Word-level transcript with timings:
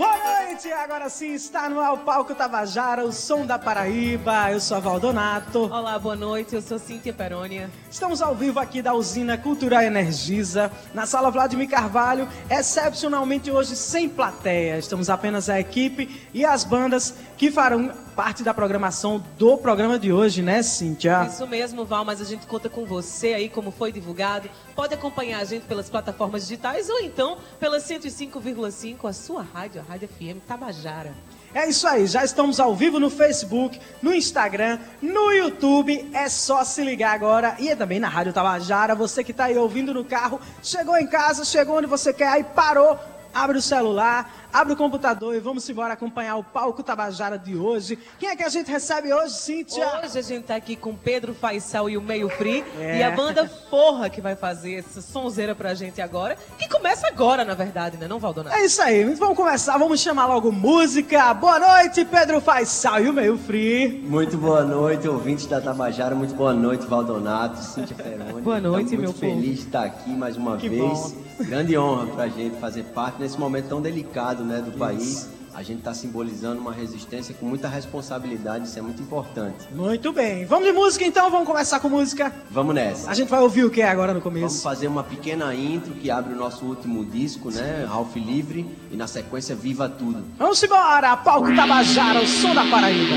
Boa 0.00 0.16
noite, 0.16 0.72
agora 0.72 1.10
sim 1.10 1.34
está 1.34 1.68
no 1.68 1.78
ar 1.78 1.92
o 1.92 1.98
Palco 1.98 2.34
Tabajara, 2.34 3.04
o 3.04 3.12
som 3.12 3.44
da 3.44 3.58
Paraíba. 3.58 4.50
Eu 4.50 4.58
sou 4.58 4.78
a 4.78 4.80
Valdonato. 4.80 5.70
Olá, 5.70 5.98
boa 5.98 6.16
noite, 6.16 6.54
eu 6.54 6.62
sou 6.62 6.78
Cíntia 6.78 7.12
Perônia. 7.12 7.68
Estamos 7.90 8.22
ao 8.22 8.34
vivo 8.34 8.58
aqui 8.58 8.80
da 8.80 8.94
usina 8.94 9.36
Cultural 9.36 9.82
Energisa, 9.82 10.72
na 10.94 11.04
sala 11.04 11.30
Vladimir 11.30 11.68
Carvalho, 11.68 12.26
excepcionalmente 12.48 13.50
hoje 13.50 13.76
sem 13.76 14.08
plateia. 14.08 14.78
Estamos 14.78 15.10
apenas 15.10 15.50
a 15.50 15.60
equipe 15.60 16.26
e 16.32 16.46
as 16.46 16.64
bandas 16.64 17.14
que 17.40 17.50
farão 17.50 17.90
parte 18.14 18.42
da 18.42 18.52
programação 18.52 19.24
do 19.38 19.56
programa 19.56 19.98
de 19.98 20.12
hoje, 20.12 20.42
né, 20.42 20.62
Cíntia? 20.62 21.26
Isso 21.26 21.46
mesmo, 21.46 21.86
Val, 21.86 22.04
mas 22.04 22.20
a 22.20 22.24
gente 22.26 22.46
conta 22.46 22.68
com 22.68 22.84
você 22.84 23.28
aí, 23.28 23.48
como 23.48 23.70
foi 23.70 23.90
divulgado. 23.90 24.50
Pode 24.76 24.92
acompanhar 24.92 25.40
a 25.40 25.44
gente 25.44 25.64
pelas 25.64 25.88
plataformas 25.88 26.42
digitais 26.42 26.90
ou 26.90 27.00
então 27.00 27.38
pela 27.58 27.78
105,5, 27.78 29.08
a 29.08 29.14
sua 29.14 29.42
rádio, 29.42 29.80
a 29.80 29.90
Rádio 29.90 30.06
FM 30.08 30.46
Tabajara. 30.46 31.14
É 31.54 31.66
isso 31.66 31.88
aí, 31.88 32.06
já 32.06 32.22
estamos 32.22 32.60
ao 32.60 32.76
vivo 32.76 33.00
no 33.00 33.08
Facebook, 33.08 33.80
no 34.02 34.12
Instagram, 34.12 34.78
no 35.00 35.32
YouTube. 35.32 36.10
É 36.12 36.28
só 36.28 36.62
se 36.62 36.84
ligar 36.84 37.14
agora 37.14 37.56
e 37.58 37.70
é 37.70 37.74
também 37.74 37.98
na 37.98 38.08
Rádio 38.10 38.34
Tabajara. 38.34 38.94
Você 38.94 39.24
que 39.24 39.30
está 39.30 39.44
aí 39.44 39.56
ouvindo 39.56 39.94
no 39.94 40.04
carro, 40.04 40.38
chegou 40.62 40.98
em 40.98 41.06
casa, 41.06 41.42
chegou 41.46 41.78
onde 41.78 41.86
você 41.86 42.12
quer, 42.12 42.28
aí 42.28 42.44
parou, 42.44 42.98
abre 43.32 43.56
o 43.56 43.62
celular, 43.62 44.30
abre 44.52 44.72
o 44.72 44.76
computador 44.76 45.34
e 45.34 45.40
vamos 45.40 45.68
embora 45.68 45.94
acompanhar 45.94 46.36
o 46.36 46.44
palco 46.44 46.82
Tabajara 46.82 47.38
de 47.38 47.56
hoje. 47.56 47.98
Quem 48.18 48.28
é 48.28 48.36
que 48.36 48.42
a 48.42 48.48
gente 48.48 48.70
recebe 48.70 49.12
hoje, 49.12 49.34
Cíntia? 49.34 49.86
Hoje 50.04 50.18
a 50.18 50.22
gente 50.22 50.44
tá 50.44 50.56
aqui 50.56 50.76
com 50.76 50.94
Pedro 50.94 51.34
Faisal 51.34 51.88
e 51.88 51.96
o 51.96 52.02
Meio 52.02 52.28
Free 52.28 52.64
É. 52.78 52.98
e 52.98 53.02
a 53.02 53.10
banda 53.12 53.48
Forra 53.70 54.08
que 54.10 54.20
vai 54.20 54.34
fazer 54.34 54.74
essa 54.74 55.00
sonzeira 55.00 55.54
pra 55.54 55.74
gente 55.74 56.00
agora, 56.00 56.36
que 56.58 56.68
começa 56.68 57.06
agora, 57.06 57.44
na 57.44 57.54
verdade, 57.54 57.96
né, 57.96 58.06
não, 58.08 58.18
Valdonato? 58.18 58.56
É 58.56 58.64
isso 58.64 58.82
aí, 58.82 59.04
vamos 59.14 59.36
começar, 59.36 59.76
vamos 59.78 60.00
chamar 60.00 60.26
logo 60.26 60.50
música. 60.50 61.32
Boa 61.34 61.58
noite, 61.58 62.04
Pedro 62.04 62.40
Faisal 62.40 63.00
e 63.04 63.08
o 63.08 63.12
meio 63.12 63.38
free. 63.38 64.00
Muito 64.06 64.36
boa 64.36 64.62
noite, 64.64 65.06
ouvintes 65.08 65.46
da 65.46 65.60
Tabajara. 65.60 66.14
Muito 66.14 66.34
boa 66.34 66.52
noite, 66.52 66.86
Valdonato, 66.86 67.58
Cíntia 67.62 67.94
Feroni. 67.96 68.40
Boa 68.42 68.60
noite, 68.60 68.90
meu 68.96 69.04
muito 69.04 69.18
feliz 69.18 69.58
de 69.60 69.66
estar 69.66 69.84
aqui 69.84 70.10
mais 70.10 70.36
uma 70.36 70.56
Que 70.56 70.68
vez. 70.68 70.80
bom. 70.80 71.12
Grande 71.40 71.76
honra 71.78 72.06
pra 72.08 72.28
gente 72.28 72.58
fazer 72.60 72.82
parte 72.84 73.20
nesse 73.20 73.38
momento 73.38 73.68
tão 73.68 73.80
delicado 73.80 74.39
né, 74.44 74.60
do 74.60 74.72
país. 74.72 75.28
A 75.52 75.64
gente 75.64 75.78
está 75.78 75.92
simbolizando 75.92 76.60
uma 76.60 76.72
resistência 76.72 77.34
com 77.34 77.44
muita 77.44 77.66
responsabilidade, 77.68 78.68
isso 78.68 78.78
é 78.78 78.82
muito 78.82 79.02
importante. 79.02 79.66
Muito 79.74 80.12
bem, 80.12 80.46
vamos 80.46 80.64
de 80.64 80.72
música 80.72 81.04
então, 81.04 81.28
vamos 81.28 81.46
começar 81.46 81.80
com 81.80 81.88
música. 81.88 82.32
Vamos 82.50 82.72
nessa. 82.72 83.10
A 83.10 83.14
gente 83.14 83.28
vai 83.28 83.40
ouvir 83.40 83.64
o 83.64 83.70
que 83.70 83.82
agora 83.82 84.14
no 84.14 84.20
Vamos 84.20 84.40
começo? 84.40 84.62
fazer 84.62 84.86
uma 84.86 85.02
pequena 85.02 85.52
intro 85.52 85.92
que 85.94 86.08
abre 86.08 86.32
o 86.34 86.36
nosso 86.36 86.64
último 86.64 87.04
disco, 87.04 87.50
né? 87.50 87.84
Ralph 87.88 88.14
Livre, 88.14 88.64
e 88.92 88.96
na 88.96 89.08
sequência 89.08 89.56
Viva 89.56 89.88
Tudo. 89.88 90.22
Vamos 90.38 90.62
embora, 90.62 91.16
palco 91.16 91.52
Tabajara, 91.54 92.20
o 92.22 92.26
som 92.28 92.54
da 92.54 92.64
Paraíba. 92.66 93.16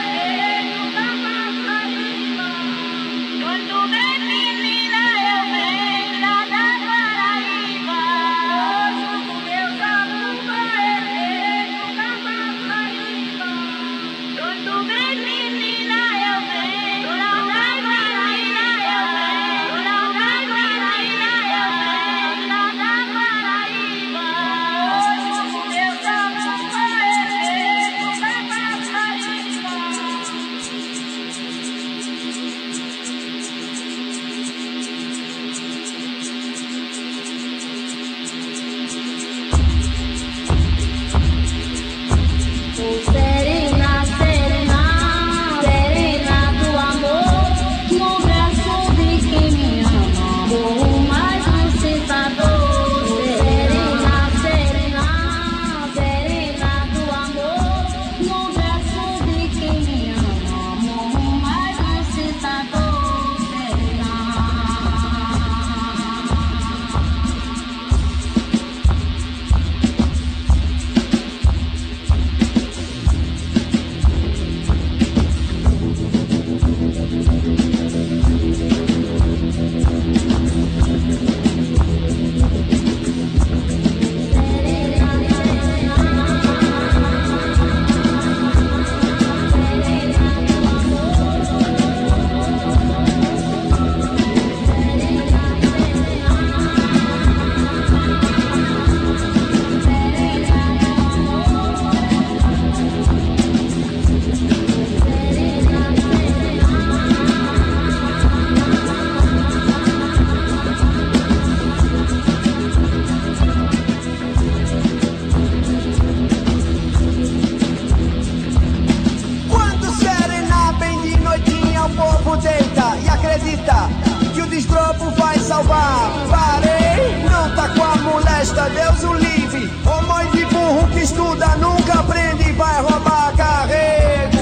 Parei, 125.64 127.24
não 127.30 127.56
tá 127.56 127.70
com 127.70 127.84
a 127.84 127.96
molesta, 127.98 128.70
Deus 128.70 129.04
o 129.04 129.14
livre. 129.14 129.72
Ô 129.86 130.02
mãe 130.08 130.30
de 130.32 130.46
burro 130.46 130.88
que 130.88 131.00
estuda, 131.00 131.48
nunca 131.58 132.00
aprende 132.00 132.50
e 132.50 132.54
vai 132.54 132.82
roubar 132.82 133.34
carrego. 133.36 134.38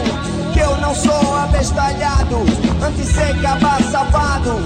Que 0.54 0.60
eu 0.60 0.78
não 0.78 0.96
sou 0.96 1.38
abestalhado, 1.38 2.38
antisseca, 2.86 3.58
safado. 3.92 4.60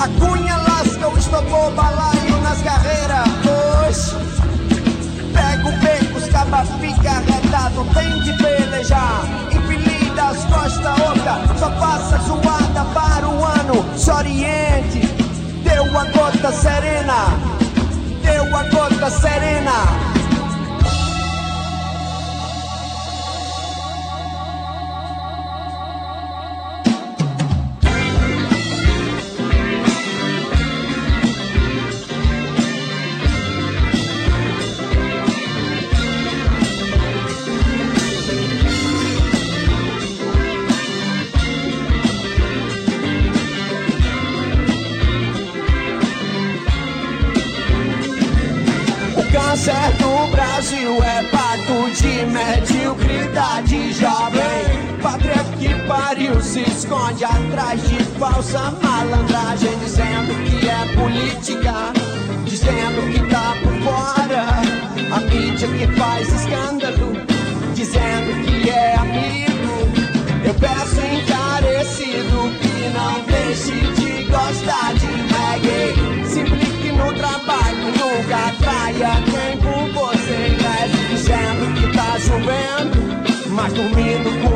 A 0.00 0.08
cunha 0.18 0.56
lasca, 0.56 1.08
o 1.08 1.18
estopou 1.18 1.70
balaio 1.72 2.40
nas 2.42 2.60
carreiras. 2.62 3.28
Pois. 3.42 4.14
Pega 5.32 5.68
o 5.68 5.72
beco, 5.80 6.18
os 6.18 6.28
caba 6.28 6.64
fica 6.80 7.10
arretado, 7.10 7.86
tem 7.94 8.20
de 8.22 8.32
pelejar. 8.34 9.24
Empilida 9.52 10.22
as 10.22 10.44
costas, 10.44 11.00
outra, 11.00 11.40
só 11.58 11.70
passa 11.70 12.18
zoada 12.18 12.84
para 12.92 13.28
o 13.28 13.44
ano. 13.44 13.84
Se 13.96 14.10
oriente, 14.10 15.03
deu 15.94 16.00
a 16.00 16.04
gota 16.06 16.50
serena, 16.50 17.26
deu 18.20 18.56
a 18.56 18.62
gota 18.64 19.10
serena. 19.10 20.13
Se 56.54 56.60
esconde 56.60 57.24
atrás 57.24 57.82
de 57.88 57.96
falsa 58.16 58.72
malandragem, 58.80 59.76
dizendo 59.80 60.32
que 60.44 60.68
é 60.68 60.86
política, 60.94 61.74
dizendo 62.44 63.10
que 63.10 63.28
tá 63.28 63.56
por 63.60 63.72
fora. 63.82 64.62
A 65.10 65.20
mídia 65.20 65.66
que 65.66 65.86
faz 65.98 66.28
escândalo, 66.28 67.16
dizendo 67.74 68.44
que 68.44 68.70
é 68.70 68.94
amigo. 68.94 69.74
Eu 70.44 70.54
peço 70.54 71.00
encarecido 71.00 72.36
que 72.60 72.88
não 72.94 73.20
deixe 73.26 73.72
de 73.96 74.22
gostar 74.30 74.94
de 74.94 75.06
reggae. 75.34 76.24
Se 76.24 76.38
implique 76.38 76.92
no 76.92 77.12
trabalho, 77.14 77.86
nunca 77.98 78.54
traia 78.62 79.20
quem 79.24 79.56
por 79.58 79.92
você 79.92 80.54
reze, 80.62 81.08
dizendo 81.10 81.74
que 81.74 81.96
tá 81.96 82.16
chovendo, 82.20 83.50
mas 83.50 83.72
dormindo 83.72 84.30
com 84.40 84.53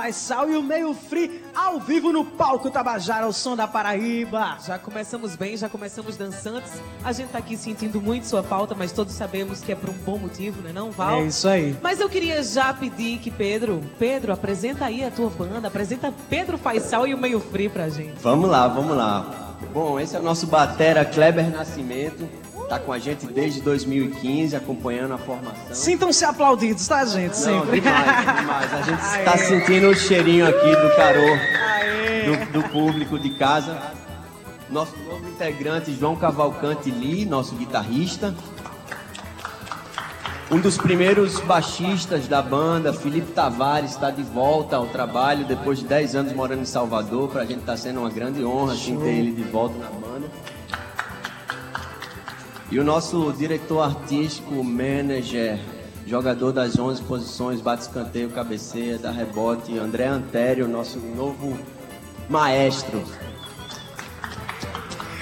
Faisal 0.00 0.48
e 0.48 0.56
o 0.56 0.62
Meio 0.62 0.94
Free 0.94 1.42
ao 1.54 1.78
vivo 1.78 2.10
no 2.10 2.24
palco 2.24 2.70
Tabajara, 2.70 3.28
o 3.28 3.34
som 3.34 3.54
da 3.54 3.68
Paraíba. 3.68 4.56
Já 4.66 4.78
começamos 4.78 5.36
bem, 5.36 5.58
já 5.58 5.68
começamos 5.68 6.16
dançantes. 6.16 6.72
A 7.04 7.12
gente 7.12 7.28
tá 7.28 7.36
aqui 7.36 7.54
sentindo 7.54 8.00
muito 8.00 8.26
sua 8.26 8.42
falta, 8.42 8.74
mas 8.74 8.92
todos 8.92 9.12
sabemos 9.12 9.60
que 9.60 9.72
é 9.72 9.74
por 9.74 9.90
um 9.90 9.98
bom 9.98 10.16
motivo, 10.16 10.62
né 10.62 10.72
não, 10.72 10.90
Val? 10.90 11.20
É 11.20 11.26
isso 11.26 11.46
aí. 11.46 11.76
Mas 11.82 12.00
eu 12.00 12.08
queria 12.08 12.42
já 12.42 12.72
pedir 12.72 13.18
que 13.18 13.30
Pedro, 13.30 13.82
Pedro, 13.98 14.32
apresenta 14.32 14.86
aí 14.86 15.04
a 15.04 15.10
tua 15.10 15.28
banda, 15.28 15.68
apresenta 15.68 16.10
Pedro 16.30 16.56
Faisal 16.56 17.06
e 17.06 17.12
o 17.12 17.18
Meio 17.18 17.38
Free 17.38 17.68
pra 17.68 17.90
gente. 17.90 18.14
Vamos 18.22 18.48
lá, 18.48 18.66
vamos 18.68 18.96
lá. 18.96 19.58
Bom, 19.74 20.00
esse 20.00 20.16
é 20.16 20.18
o 20.18 20.22
nosso 20.22 20.46
batera 20.46 21.04
Kleber 21.04 21.50
Nascimento. 21.50 22.26
Tá 22.70 22.78
com 22.78 22.92
a 22.92 23.00
gente 23.00 23.26
desde 23.26 23.60
2015, 23.62 24.54
acompanhando 24.54 25.14
a 25.14 25.18
formação. 25.18 25.74
Sintam-se 25.74 26.24
aplaudidos, 26.24 26.86
tá, 26.86 27.04
gente? 27.04 27.32
Não, 27.32 27.64
Sempre. 27.64 27.80
demais, 27.80 28.36
demais. 28.38 28.74
A 28.74 28.82
gente 28.82 29.02
está 29.18 29.36
sentindo 29.38 29.88
o 29.88 29.94
cheirinho 29.96 30.46
aqui 30.46 30.76
do 30.76 30.94
carô 30.94 31.36
do, 32.52 32.62
do 32.62 32.68
público 32.68 33.18
de 33.18 33.30
casa. 33.30 33.76
Nosso 34.70 34.96
novo 34.98 35.28
integrante, 35.28 35.92
João 35.98 36.14
Cavalcante 36.14 36.92
Lee, 36.92 37.26
nosso 37.26 37.56
guitarrista. 37.56 38.32
Um 40.48 40.60
dos 40.60 40.78
primeiros 40.78 41.40
baixistas 41.40 42.28
da 42.28 42.40
banda, 42.40 42.92
Felipe 42.92 43.32
Tavares, 43.32 43.90
está 43.90 44.12
de 44.12 44.22
volta 44.22 44.76
ao 44.76 44.86
trabalho 44.86 45.44
depois 45.44 45.80
de 45.80 45.86
10 45.86 46.14
anos 46.14 46.32
morando 46.34 46.62
em 46.62 46.66
Salvador. 46.66 47.30
Pra 47.30 47.44
gente 47.44 47.62
tá 47.62 47.76
sendo 47.76 47.98
uma 47.98 48.10
grande 48.10 48.44
honra 48.44 48.74
assim, 48.74 48.96
ter 48.96 49.08
ele 49.08 49.32
de 49.32 49.42
volta 49.42 49.76
na 49.76 49.90
banda. 49.90 50.30
E 52.70 52.78
o 52.78 52.84
nosso 52.84 53.32
diretor 53.32 53.80
artístico, 53.80 54.62
manager, 54.62 55.58
jogador 56.06 56.52
das 56.52 56.78
11 56.78 57.02
posições, 57.02 57.60
bate 57.60 57.82
escanteio, 57.82 58.30
cabeceia, 58.30 58.96
dá 58.96 59.10
rebote, 59.10 59.76
André 59.76 60.06
Antério, 60.06 60.68
nosso 60.68 61.00
novo 61.00 61.58
maestro. 62.28 63.02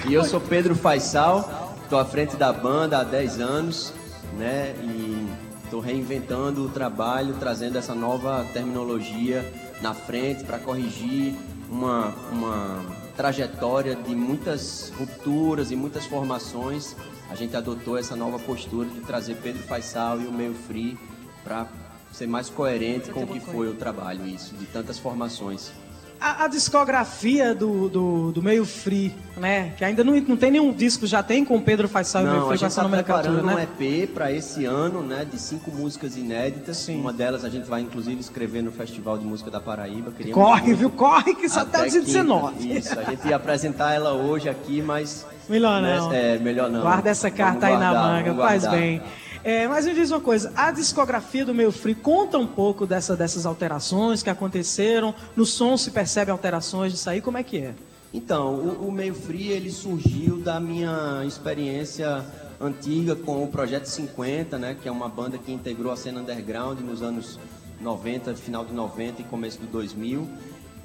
E 0.07 0.13
eu 0.13 0.23
sou 0.23 0.39
Pedro 0.39 0.75
Faisal, 0.75 1.73
estou 1.81 1.97
à 1.97 2.05
frente 2.05 2.35
da 2.35 2.53
banda 2.53 2.99
há 2.99 3.03
10 3.03 3.39
anos, 3.39 3.93
né? 4.37 4.75
E 4.83 5.27
estou 5.63 5.79
reinventando 5.79 6.65
o 6.65 6.69
trabalho, 6.69 7.33
trazendo 7.39 7.79
essa 7.79 7.95
nova 7.95 8.45
terminologia 8.53 9.43
na 9.81 9.95
frente 9.95 10.43
para 10.43 10.59
corrigir 10.59 11.33
uma, 11.67 12.13
uma 12.31 12.85
trajetória 13.17 13.95
de 13.95 14.15
muitas 14.15 14.93
rupturas 14.99 15.71
e 15.71 15.75
muitas 15.75 16.05
formações. 16.05 16.95
A 17.29 17.35
gente 17.35 17.55
adotou 17.55 17.97
essa 17.97 18.15
nova 18.15 18.39
postura 18.39 18.89
de 18.89 19.01
trazer 19.01 19.35
Pedro 19.35 19.61
Faisal 19.63 20.19
e 20.19 20.25
o 20.25 20.31
Meio 20.31 20.53
Free 20.53 20.97
para 21.43 21.67
ser 22.11 22.27
mais 22.27 22.49
coerente 22.49 23.11
com 23.11 23.23
o 23.23 23.27
que 23.27 23.39
foi 23.39 23.69
o 23.69 23.75
trabalho, 23.75 24.27
isso, 24.27 24.55
de 24.55 24.65
tantas 24.65 24.97
formações. 24.97 25.71
A, 26.19 26.45
a 26.45 26.47
discografia 26.47 27.55
do, 27.55 27.87
do, 27.87 28.31
do 28.33 28.43
Meio 28.43 28.65
Free, 28.65 29.15
né? 29.37 29.73
Que 29.77 29.85
ainda 29.85 30.03
não, 30.03 30.13
não 30.15 30.35
tem 30.35 30.51
nenhum 30.51 30.73
disco, 30.73 31.07
já 31.07 31.23
tem 31.23 31.45
com 31.45 31.55
o 31.55 31.61
Pedro 31.61 31.87
Faisal 31.87 32.23
e 32.23 32.27
o 32.27 32.31
Meio 32.31 32.47
Free 32.47 32.67
está 32.67 32.83
nomenclatura, 32.83 33.33
preparando 33.33 33.45
né? 33.45 33.67
um 33.79 33.85
EP 33.85 34.09
para 34.09 34.31
esse 34.31 34.65
ano, 34.65 35.01
né, 35.01 35.25
de 35.25 35.39
cinco 35.39 35.71
músicas 35.71 36.17
inéditas. 36.17 36.77
Sim. 36.77 36.99
Uma 36.99 37.13
delas 37.13 37.45
a 37.45 37.49
gente 37.49 37.69
vai 37.69 37.81
inclusive 37.81 38.19
escrever 38.19 38.61
no 38.61 38.71
Festival 38.71 39.17
de 39.17 39.25
Música 39.25 39.49
da 39.49 39.61
Paraíba. 39.61 40.11
Queríamos 40.11 40.43
Corre, 40.43 40.73
viu? 40.73 40.89
Corre 40.89 41.33
que 41.35 41.47
só 41.47 41.61
até 41.61 41.79
até 41.79 41.89
quinta. 41.89 42.05
19. 42.05 42.77
Isso, 42.77 42.99
a 42.99 43.03
gente 43.03 43.27
ia 43.27 43.37
apresentar 43.37 43.93
ela 43.93 44.11
hoje 44.11 44.49
aqui, 44.49 44.81
mas 44.81 45.25
Melhor 45.49 45.81
né, 45.81 45.97
não. 45.97 46.13
É, 46.13 46.37
melhor 46.37 46.69
não. 46.69 46.81
Guarda 46.81 47.09
essa 47.09 47.31
carta 47.31 47.65
aí 47.65 47.77
na 47.77 47.91
manga, 47.91 48.35
faz 48.35 48.67
bem. 48.67 49.01
É, 49.43 49.67
mas 49.67 49.85
me 49.85 49.93
diz 49.93 50.11
uma 50.11 50.19
coisa, 50.19 50.51
a 50.55 50.69
discografia 50.69 51.45
do 51.45 51.53
Meio 51.53 51.71
Free 51.71 51.95
conta 51.95 52.37
um 52.37 52.47
pouco 52.47 52.85
dessa, 52.85 53.15
dessas 53.15 53.45
alterações 53.45 54.21
que 54.21 54.29
aconteceram? 54.29 55.15
No 55.35 55.45
som 55.45 55.77
se 55.77 55.91
percebe 55.91 56.29
alterações 56.29 56.91
disso 56.91 57.09
aí? 57.09 57.21
Como 57.21 57.37
é 57.37 57.43
que 57.43 57.57
é? 57.59 57.73
Então, 58.13 58.55
o, 58.55 58.87
o 58.87 58.91
Meio 58.91 59.13
Free 59.13 59.49
ele 59.49 59.71
surgiu 59.71 60.37
da 60.37 60.59
minha 60.59 61.23
experiência 61.25 62.25
antiga 62.59 63.15
com 63.15 63.43
o 63.43 63.47
Projeto 63.47 63.85
50, 63.85 64.57
né, 64.57 64.75
que 64.81 64.89
é 64.89 64.91
uma 64.91 65.07
banda 65.07 65.37
que 65.37 65.51
integrou 65.51 65.91
a 65.91 65.95
cena 65.95 66.19
underground 66.19 66.79
nos 66.81 67.01
anos 67.01 67.39
90, 67.79 68.35
final 68.35 68.65
de 68.65 68.73
90 68.73 69.21
e 69.21 69.25
começo 69.25 69.59
do 69.59 69.67
2000. 69.67 70.27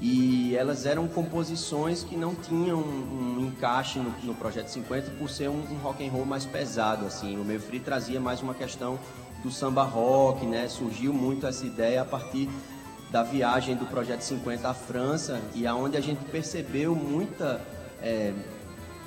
E 0.00 0.56
elas 0.56 0.86
eram 0.86 1.06
composições 1.06 2.02
que 2.02 2.16
não 2.16 2.34
tinham 2.34 2.80
um, 2.80 3.38
encaixe 3.40 3.98
no, 3.98 4.10
no 4.22 4.34
Projeto 4.34 4.68
50 4.68 5.12
por 5.12 5.30
ser 5.30 5.48
um, 5.48 5.62
um 5.70 5.78
rock 5.82 6.06
and 6.06 6.10
roll 6.10 6.26
mais 6.26 6.44
pesado, 6.44 7.06
assim. 7.06 7.38
O 7.38 7.44
Meio 7.44 7.60
Free 7.60 7.80
trazia 7.80 8.20
mais 8.20 8.42
uma 8.42 8.54
questão 8.54 8.98
do 9.42 9.50
samba 9.50 9.82
rock, 9.84 10.44
né? 10.46 10.68
Surgiu 10.68 11.12
muito 11.12 11.46
essa 11.46 11.64
ideia 11.64 12.02
a 12.02 12.04
partir 12.04 12.48
da 13.10 13.22
viagem 13.22 13.76
do 13.76 13.86
Projeto 13.86 14.22
50 14.22 14.68
à 14.68 14.74
França 14.74 15.40
e 15.54 15.66
aonde 15.66 15.96
a 15.96 16.00
gente 16.00 16.24
percebeu 16.24 16.96
muita 16.96 17.60
é, 18.02 18.32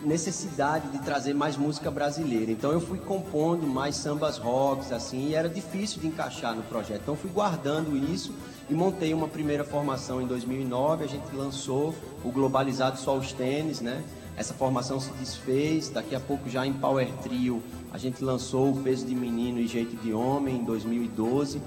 necessidade 0.03 0.89
de 0.89 0.99
trazer 0.99 1.33
mais 1.33 1.57
música 1.57 1.89
brasileira. 1.89 2.51
Então 2.51 2.71
eu 2.71 2.79
fui 2.79 2.97
compondo 2.99 3.65
mais 3.65 3.95
sambas 3.95 4.37
rocks 4.37 4.91
assim 4.91 5.29
e 5.29 5.35
era 5.35 5.49
difícil 5.49 5.99
de 5.99 6.07
encaixar 6.07 6.55
no 6.55 6.63
projeto. 6.63 7.01
Então 7.01 7.15
fui 7.15 7.29
guardando 7.29 7.97
isso 7.97 8.33
e 8.69 8.73
montei 8.73 9.13
uma 9.13 9.27
primeira 9.27 9.63
formação 9.63 10.21
em 10.21 10.27
2009. 10.27 11.03
A 11.03 11.07
gente 11.07 11.35
lançou 11.35 11.95
o 12.23 12.31
Globalizado 12.31 12.99
Só 12.99 13.17
os 13.17 13.31
Tênis, 13.33 13.81
né? 13.81 14.03
Essa 14.35 14.53
formação 14.53 14.99
se 14.99 15.11
desfez. 15.13 15.89
Daqui 15.89 16.15
a 16.15 16.19
pouco 16.19 16.49
já 16.49 16.65
em 16.65 16.73
Power 16.73 17.11
Trio 17.23 17.61
a 17.91 17.97
gente 17.97 18.23
lançou 18.23 18.71
o 18.71 18.83
Peso 18.83 19.05
de 19.05 19.15
Menino 19.15 19.59
e 19.59 19.67
Jeito 19.67 19.95
de 19.97 20.13
Homem 20.13 20.57
em 20.57 20.63
2012. 20.63 21.61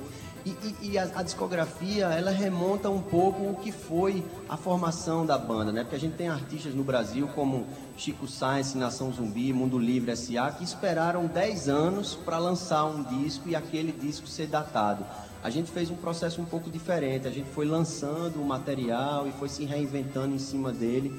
E, 0.51 0.87
e- 0.87 0.91
e 0.93 0.99
a, 0.99 1.05
a 1.15 1.23
discografia, 1.23 2.07
ela 2.07 2.31
remonta 2.31 2.91
um 2.91 3.01
pouco 3.01 3.43
o 3.51 3.55
que 3.57 3.71
foi 3.71 4.25
a 4.49 4.57
formação 4.57 5.25
da 5.25 5.39
banda, 5.39 5.71
né? 5.71 5.83
Porque 5.83 5.97
a 5.97 6.01
gente 6.01 6.17
tem 6.17 6.29
artistas 6.29 6.75
no 6.75 6.83
Brasil 6.83 7.29
como 7.35 7.67
Chico 7.97 8.27
Science, 8.27 8.77
Nação 8.77 9.13
Zumbi, 9.13 9.53
Mundo 9.53 9.79
Livre 9.79 10.11
S.A., 10.11 10.51
que 10.51 10.65
esperaram 10.65 11.27
10 11.27 11.69
anos 11.69 12.15
para 12.15 12.39
lançar 12.39 12.85
um 12.87 13.03
disco 13.05 13.49
e 13.49 13.55
aquele 13.55 13.93
disco 13.93 14.27
ser 14.27 14.47
datado. 14.49 15.05
A 15.43 15.51
gente 15.51 15.71
fez 15.71 15.91
um 15.91 15.95
processo 15.97 16.41
um 16.41 16.45
pouco 16.45 16.69
diferente, 16.71 17.27
a 17.29 17.31
gente 17.31 17.49
foi 17.51 17.65
lançando 17.67 18.41
o 18.41 18.45
material 18.45 19.27
e 19.29 19.33
foi 19.33 19.49
se 19.49 19.65
reinventando 19.65 20.35
em 20.35 20.39
cima 20.39 20.73
dele. 20.73 21.15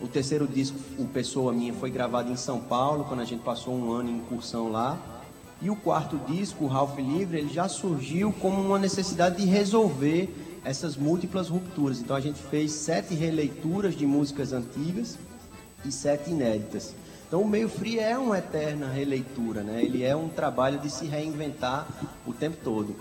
O 0.00 0.08
terceiro 0.08 0.46
disco, 0.48 0.78
o 0.98 1.04
Pessoa 1.06 1.52
Minha, 1.52 1.74
foi 1.74 1.90
gravado 1.90 2.32
em 2.32 2.36
São 2.36 2.58
Paulo, 2.60 3.04
quando 3.04 3.20
a 3.20 3.24
gente 3.24 3.42
passou 3.42 3.74
um 3.74 3.92
ano 3.92 4.08
em 4.08 4.16
incursão 4.16 4.70
lá. 4.72 4.98
E 5.62 5.68
o 5.68 5.76
quarto 5.76 6.18
disco, 6.26 6.64
o 6.64 6.68
Ralph 6.68 6.98
Livre, 6.98 7.38
ele 7.38 7.52
já 7.52 7.68
surgiu 7.68 8.32
como 8.32 8.60
uma 8.62 8.78
necessidade 8.78 9.36
de 9.36 9.44
resolver 9.44 10.34
essas 10.64 10.96
múltiplas 10.96 11.48
rupturas. 11.48 12.00
Então 12.00 12.16
a 12.16 12.20
gente 12.20 12.38
fez 12.38 12.72
sete 12.72 13.14
releituras 13.14 13.94
de 13.94 14.06
músicas 14.06 14.52
antigas 14.52 15.18
e 15.84 15.92
sete 15.92 16.30
inéditas. 16.30 16.94
Então 17.26 17.42
o 17.42 17.48
Meio 17.48 17.68
Free 17.68 17.98
é 17.98 18.18
uma 18.18 18.38
eterna 18.38 18.90
releitura, 18.90 19.62
né? 19.62 19.82
Ele 19.84 20.02
é 20.02 20.16
um 20.16 20.28
trabalho 20.28 20.78
de 20.78 20.90
se 20.90 21.06
reinventar 21.06 21.86
o 22.26 22.32
tempo 22.32 22.56
todo. 22.64 22.96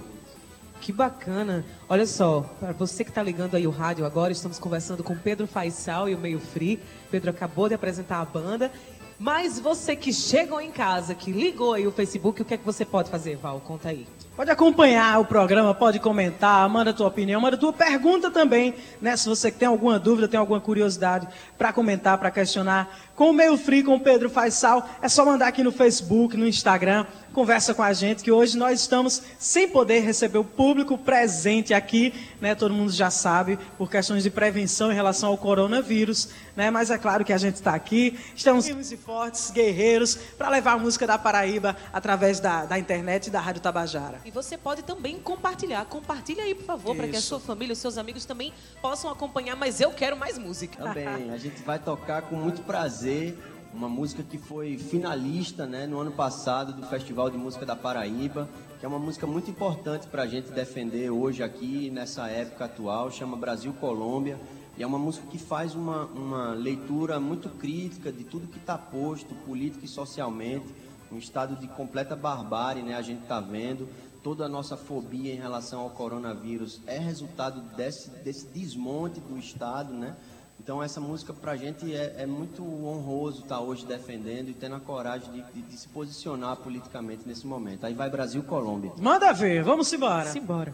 Que 0.82 0.94
bacana. 0.94 1.66
Olha 1.89 2.06
só, 2.06 2.42
para 2.60 2.72
você 2.72 3.04
que 3.04 3.10
está 3.10 3.22
ligando 3.22 3.56
aí 3.56 3.68
o 3.68 3.72
rádio 3.72 4.06
agora, 4.06 4.32
estamos 4.32 4.60
conversando 4.60 5.04
com 5.04 5.16
Pedro 5.16 5.46
Faisal 5.46 6.08
e 6.08 6.16
o 6.16 6.18
Meio 6.18 6.39
Free. 6.39 6.80
Pedro 7.12 7.32
acabou 7.32 7.68
de 7.68 7.75
apresentar 7.75 8.22
a 8.22 8.25
banda. 8.25 8.72
Mas 9.19 9.59
você 9.59 9.97
que 9.97 10.13
chegou 10.13 10.61
em 10.61 10.71
casa, 10.71 11.13
que 11.13 11.29
ligou 11.29 11.73
aí 11.73 11.85
o 11.85 11.91
Facebook, 11.91 12.41
o 12.41 12.45
que 12.45 12.53
é 12.53 12.57
que 12.57 12.65
você 12.65 12.85
pode 12.85 13.09
fazer, 13.09 13.35
Val? 13.35 13.59
Conta 13.59 13.89
aí. 13.89 14.07
Pode 14.39 14.51
acompanhar 14.51 15.19
o 15.19 15.25
programa, 15.25 15.75
pode 15.75 16.00
comentar, 16.00 16.69
manda 16.69 16.93
tua 16.93 17.10
opinião, 17.10 17.41
manda 17.41 17.58
tua 17.58 17.74
pergunta 17.74 18.31
também, 18.31 18.74
né? 19.01 19.17
Se 19.17 19.27
você 19.27 19.51
tem 19.51 19.67
alguma 19.67 20.00
dúvida, 20.00 20.29
tem 20.29 20.39
alguma 20.39 20.62
curiosidade 20.62 21.27
para 21.58 21.74
comentar, 21.74 22.17
para 22.17 22.31
questionar 22.31 22.88
com 23.19 23.31
o 23.31 23.34
Meio 23.34 23.58
Free, 23.58 23.84
com 23.84 23.96
o 23.96 24.00
Pedro 24.00 24.29
Faisal, 24.29 24.89
é 25.01 25.10
só 25.10 25.25
mandar 25.25 25.50
aqui 25.50 25.62
no 25.62 25.74
Facebook, 25.74 26.38
no 26.38 26.48
Instagram, 26.48 27.05
conversa 27.34 27.74
com 27.74 27.84
a 27.84 27.91
gente, 27.91 28.24
que 28.24 28.31
hoje 28.31 28.58
nós 28.58 28.79
estamos 28.79 29.22
sem 29.38 29.67
poder 29.67 30.00
receber 30.00 30.38
o 30.38 30.43
público 30.43 30.98
presente 30.98 31.74
aqui, 31.74 32.13
né? 32.39 32.55
Todo 32.55 32.74
mundo 32.74 32.93
já 32.93 33.10
sabe, 33.10 33.60
por 33.77 33.91
questões 33.91 34.24
de 34.24 34.29
prevenção 34.29 34.89
em 34.89 34.96
relação 34.96 35.31
ao 35.31 35.38
coronavírus, 35.38 36.29
né? 36.55 36.72
Mas 36.72 36.89
é 36.89 36.98
claro 36.98 37.25
que 37.25 37.34
a 37.34 37.38
gente 37.38 37.55
está 37.55 37.75
aqui, 37.75 38.17
estamos 38.34 38.65
firmes 38.65 38.89
e 38.89 38.96
fortes, 38.96 39.51
guerreiros, 39.51 40.15
para 40.38 40.48
levar 40.48 40.72
a 40.72 40.77
música 40.77 41.05
da 41.05 41.17
Paraíba 41.17 41.75
através 41.91 42.39
da, 42.39 42.63
da 42.63 42.79
internet 42.79 43.27
e 43.27 43.29
da 43.29 43.41
Rádio 43.41 43.62
Tabajara. 43.62 44.22
E 44.29 44.31
você 44.31 44.55
pode 44.55 44.83
também 44.83 45.17
compartilhar. 45.17 45.83
Compartilha 45.86 46.43
aí, 46.43 46.53
por 46.53 46.63
favor, 46.63 46.95
para 46.95 47.07
que 47.07 47.15
a 47.15 47.21
sua 47.21 47.39
família, 47.39 47.74
os 47.74 47.79
seus 47.79 47.98
amigos 47.98 48.25
também 48.25 48.53
possam 48.79 49.09
acompanhar. 49.09 49.55
Mas 49.55 49.81
eu 49.81 49.89
quero 49.89 50.15
mais 50.15 50.38
música. 50.38 50.83
Também, 50.83 51.07
a 51.33 51.38
gente 51.39 51.63
vai 51.63 51.79
tocar 51.79 52.21
com 52.21 52.36
muito 52.36 52.62
prazer 52.62 53.36
uma 53.74 53.89
música 53.89 54.21
que 54.21 54.38
foi 54.38 54.77
finalista 54.77 55.65
né, 55.65 55.88
no 55.88 56.00
ano 56.00 56.12
passado 56.12 56.74
do 56.74 56.86
Festival 56.86 57.31
de 57.31 57.39
Música 57.39 57.65
da 57.65 57.75
Paraíba, 57.75 58.48
que 58.79 58.86
é 58.86 58.88
uma 58.88 59.00
música 59.00 59.25
muito 59.25 59.50
importante 59.50 60.05
para 60.05 60.21
a 60.21 60.27
gente 60.27 60.51
defender 60.51 61.09
hoje 61.09 61.41
aqui, 61.41 61.89
nessa 61.89 62.27
época 62.27 62.65
atual, 62.65 63.09
chama 63.09 63.36
Brasil 63.36 63.74
Colômbia. 63.74 64.39
E 64.77 64.83
é 64.83 64.86
uma 64.86 65.00
música 65.00 65.25
que 65.25 65.39
faz 65.39 65.74
uma, 65.74 66.05
uma 66.05 66.53
leitura 66.53 67.19
muito 67.19 67.50
crítica 67.50 68.12
de 68.12 68.24
tudo 68.24 68.45
que 68.45 68.59
está 68.59 68.77
posto, 68.77 69.33
política 69.33 69.86
e 69.86 69.88
socialmente, 69.88 70.67
um 71.12 71.17
estado 71.17 71.55
de 71.55 71.67
completa 71.67 72.15
barbárie, 72.15 72.83
né? 72.83 72.95
A 72.95 73.01
gente 73.01 73.24
está 73.24 73.39
vendo. 73.39 73.89
Toda 74.23 74.45
a 74.45 74.49
nossa 74.49 74.75
fobia 74.75 75.33
em 75.33 75.38
relação 75.38 75.79
ao 75.81 75.89
coronavírus 75.91 76.81
é 76.85 76.97
resultado 76.97 77.61
desse, 77.75 78.09
desse 78.09 78.45
desmonte 78.47 79.19
do 79.21 79.38
Estado, 79.38 79.93
né? 79.93 80.15
Então 80.59 80.83
essa 80.83 80.99
música 80.99 81.33
pra 81.33 81.55
gente 81.55 81.95
é, 81.95 82.15
é 82.19 82.25
muito 82.25 82.61
honroso 82.85 83.43
estar 83.43 83.61
hoje 83.61 83.85
defendendo 83.85 84.49
e 84.49 84.53
tendo 84.53 84.75
a 84.75 84.79
coragem 84.79 85.31
de, 85.31 85.41
de- 85.53 85.61
de 85.61 85.77
se 85.77 85.88
posicionar 85.88 86.57
politicamente 86.57 87.23
nesse 87.25 87.47
momento. 87.47 87.85
Aí 87.85 87.93
vai 87.93 88.09
Brasil 88.09 88.43
Colômbia. 88.43 88.91
Manda 88.97 89.31
ver, 89.31 89.63
vamos 89.63 89.91
embora. 89.93 90.29
Simbora. 90.29 90.73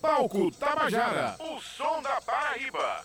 Palco 0.00 0.50
Tabajara, 0.52 1.36
o 1.40 1.60
som 1.60 2.02
da 2.02 2.20
Paraíba. 2.20 3.04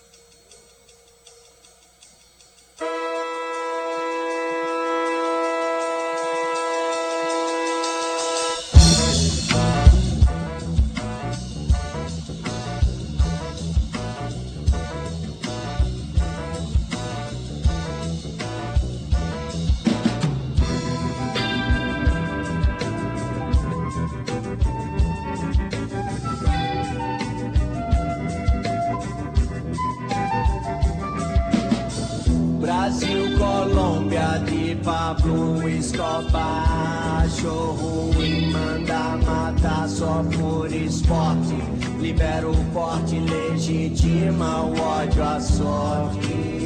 Show 37.28 37.72
ruim, 37.72 38.50
manda 38.50 39.18
matar 39.26 39.86
só 39.86 40.24
por 40.38 40.72
esporte. 40.72 41.54
Libera 42.00 42.48
o 42.48 42.64
porte, 42.72 43.18
legitima 43.18 44.62
o 44.62 44.80
ódio 44.80 45.22
à 45.22 45.38
sorte. 45.38 46.56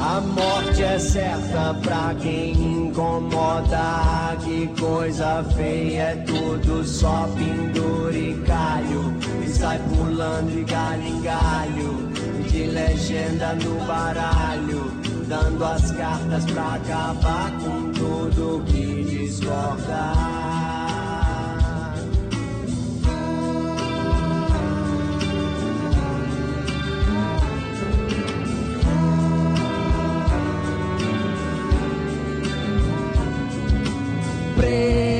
A 0.00 0.20
morte 0.22 0.65
é 0.82 0.98
certa 0.98 1.74
pra 1.82 2.14
quem 2.20 2.52
incomoda. 2.52 4.36
Que 4.44 4.66
coisa 4.80 5.44
feia, 5.56 6.02
é 6.02 6.16
tudo 6.26 6.84
só 6.84 7.28
penduricalho. 7.34 9.14
E 9.44 9.48
sai 9.48 9.78
pulando 9.78 10.50
de 10.50 10.64
galho 10.64 11.02
em 11.02 11.20
galho, 11.22 12.12
de 12.48 12.64
legenda 12.66 13.54
no 13.54 13.84
baralho. 13.86 14.92
Dando 15.26 15.64
as 15.64 15.90
cartas 15.92 16.44
pra 16.44 16.74
acabar 16.74 17.50
com 17.58 17.90
tudo. 17.92 18.06
do 18.36 18.62
que 18.64 19.02
discordar. 19.04 20.75
siempre. 34.66 35.15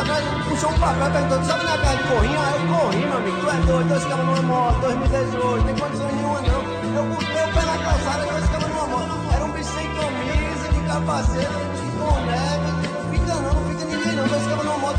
Papo 0.00 0.12
atrás, 0.12 0.24
puxou 0.48 0.70
um 0.70 0.78
papel, 0.78 1.10
perguntou, 1.10 1.44
sabe 1.44 1.64
na 1.64 1.78
casa 1.78 1.96
de 1.96 2.02
corrinha? 2.04 2.40
Aí 2.40 2.54
eu 2.54 2.68
corri, 2.74 2.98
meu 2.98 3.16
amigo, 3.18 3.36
tu 3.40 3.50
é 3.50 3.66
doido, 3.66 3.88
dois 3.88 4.02
ficava 4.02 4.22
numa 4.22 4.42
moto, 4.42 4.80
2018, 4.80 5.64
tem 5.64 5.76
condições 5.76 6.14
nenhuma 6.14 6.40
não. 6.40 6.80
Eu 6.90 7.04
botei 7.04 7.44
o 7.44 7.52
pé 7.52 7.62
na 7.64 7.78
calçada, 7.78 8.24
dois 8.24 8.44
ficava 8.44 8.68
numa 8.68 8.86
moto. 8.86 9.34
Era 9.34 9.44
um 9.44 9.52
bicho 9.52 9.70
sem 9.70 9.88
camisa, 9.94 10.68
de 10.72 10.80
capacete, 10.86 11.46
de 11.76 11.90
boné, 11.98 12.58
não 12.92 13.10
fica 13.10 13.34
não, 13.34 13.52
não 13.52 13.68
fica 13.68 13.84
ninguém 13.84 14.16
não, 14.16 14.26
dois 14.26 14.42
ficava 14.42 14.64
numa 14.64 14.78
moto, 14.78 14.98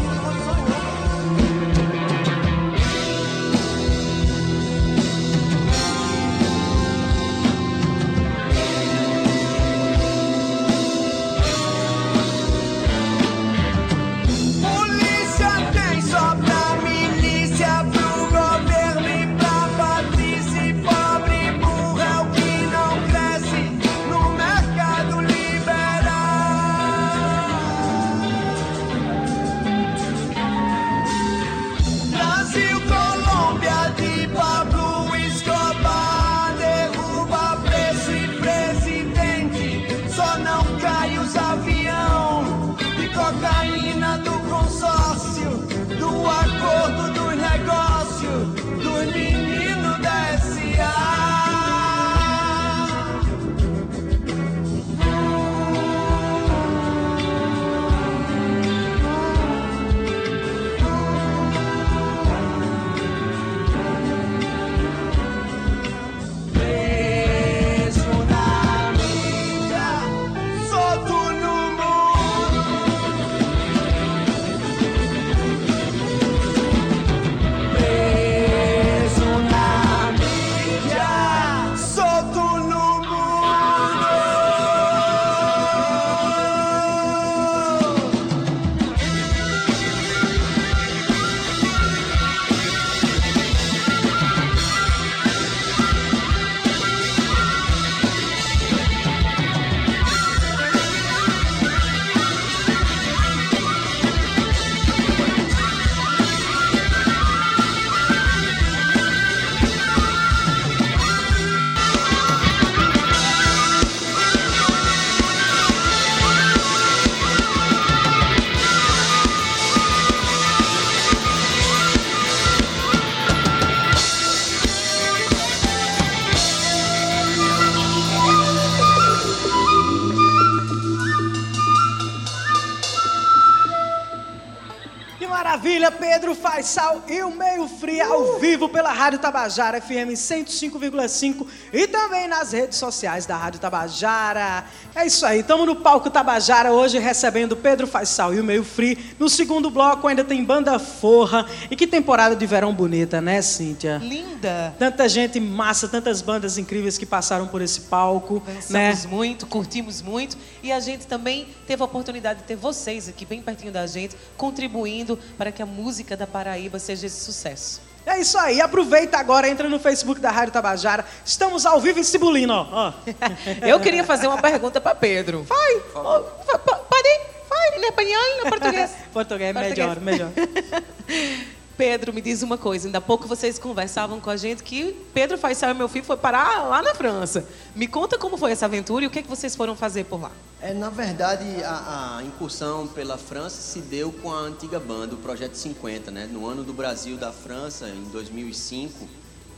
Que 135.22 135.28
maravilha, 135.28 135.92
Pedro 135.92 136.34
Faisal 136.34 137.04
e 137.08 137.22
o 137.22 137.30
Meio 137.30 137.68
Frio 137.68 138.12
ao 138.12 138.40
vivo 138.40 138.68
pela 138.68 138.92
Rádio 138.92 139.20
Tabajara 139.20 139.80
FM 139.80 140.16
105,5 140.16 141.46
e 141.72 141.86
também 141.86 142.28
nas 142.28 142.54
redes 142.54 142.80
sociais 142.80 143.28
da 143.28 143.38
Rádio 143.38 143.60
Tabajara. 143.60 144.66
É 144.96 145.06
isso 145.06 145.24
aí, 145.24 145.42
estamos 145.42 145.68
no 145.68 145.76
palco 145.76 146.10
Tabajara 146.10 146.72
hoje 146.72 146.98
recebendo 146.98 147.56
Pedro 147.56 147.86
Faisal 147.86 148.34
e 148.34 148.40
o 148.40 148.44
Meio 148.44 148.64
Frio. 148.64 148.98
No 149.20 149.30
segundo 149.30 149.70
bloco 149.70 150.08
ainda 150.08 150.24
tem 150.24 150.44
Banda 150.44 150.80
Forra. 150.80 151.46
E 151.70 151.76
que 151.76 151.86
temporada 151.86 152.36
de 152.36 152.46
verão 152.48 152.74
bonita, 152.74 153.22
né, 153.22 153.44
Cíntia? 153.44 154.00
Linda! 154.02 154.74
Tanta 154.80 155.08
gente 155.08 155.40
massa, 155.40 155.88
tantas 155.88 156.24
bandas 156.24 156.58
incríveis 156.58 156.98
que 156.98 157.06
passaram 157.06 157.48
por 157.48 157.62
esse 157.62 157.82
palco, 157.82 158.42
né? 158.72 158.90
Dançamos 158.90 159.06
muito, 159.06 159.46
curtimos 159.46 160.02
muito 160.02 160.36
e 160.64 160.72
a 160.72 160.80
gente 160.80 161.06
também 161.06 161.48
teve 161.68 161.80
a 161.84 161.86
oportunidade 161.86 162.40
de 162.40 162.46
ter 162.46 162.56
vocês 162.56 163.08
aqui 163.08 163.24
bem 163.24 163.40
pertinho 163.40 163.72
da 163.72 163.86
gente, 163.86 164.16
contribuindo 164.36 165.11
para 165.38 165.52
que 165.52 165.62
a 165.62 165.66
música 165.66 166.16
da 166.18 166.28
Paraíba 166.28 166.80
seja 166.80 167.08
esse 167.08 167.24
sucesso. 167.24 167.82
É 168.06 168.20
isso 168.20 168.38
aí, 168.38 168.60
aproveita 168.60 169.18
agora, 169.18 169.48
entra 169.48 169.70
no 169.70 169.80
Facebook 169.80 170.20
da 170.20 170.32
Rádio 170.32 170.54
Tabajara. 170.54 171.06
Estamos 171.24 171.66
ao 171.66 171.80
vivo 171.80 172.00
em 172.00 172.04
Cibulino, 172.04 172.54
ó. 172.54 172.94
Eu 173.62 173.80
queria 173.80 174.04
fazer 174.04 174.28
uma 174.28 174.42
pergunta 174.42 174.82
para 174.82 174.96
Pedro. 174.96 175.44
Vai! 175.44 175.80
Pode 175.94 177.08
ir? 177.08 177.22
Vai, 177.48 177.78
em 177.78 177.82
espanhol 177.86 178.22
ou 178.42 178.48
em 178.48 178.50
português? 178.50 178.92
Português, 179.14 179.54
Português. 179.54 179.78
melhor, 179.78 180.00
melhor. 180.00 180.30
Pedro, 181.82 182.14
me 182.14 182.22
diz 182.22 182.44
uma 182.44 182.60
coisa. 182.60 182.88
Ainda 182.88 183.00
há 183.00 183.02
pouco 183.02 183.28
vocês 183.28 183.58
conversavam 183.58 184.20
com 184.20 184.30
a 184.30 184.38
gente 184.38 184.62
que 184.62 184.96
Pedro 185.16 185.36
Faisal 185.36 185.72
e 185.72 185.74
meu 185.74 185.88
filho 185.90 186.06
foi 186.06 186.16
parar 186.16 186.68
lá 186.68 186.80
na 186.80 186.94
França. 186.94 187.44
Me 187.76 187.88
conta 187.88 188.20
como 188.20 188.38
foi 188.38 188.52
essa 188.52 188.68
aventura 188.68 189.04
e 189.04 189.08
o 189.08 189.10
que, 189.10 189.18
é 189.18 189.22
que 189.24 189.28
vocês 189.28 189.56
foram 189.56 189.76
fazer 189.76 190.04
por 190.04 190.22
lá. 190.22 190.32
É, 190.62 190.76
na 190.76 190.92
verdade, 190.92 191.44
a, 191.64 192.18
a 192.18 192.24
incursão 192.24 192.86
pela 192.86 193.18
França 193.18 193.60
se 193.60 193.80
deu 193.80 194.12
com 194.12 194.32
a 194.32 194.42
antiga 194.42 194.80
banda, 194.80 195.16
o 195.16 195.18
Projeto 195.18 195.56
50, 195.56 196.12
né? 196.12 196.30
No 196.32 196.46
ano 196.46 196.64
do 196.64 196.72
Brasil 196.72 197.18
da 197.18 197.32
França, 197.32 197.90
em 197.90 198.04
2005, 198.12 199.08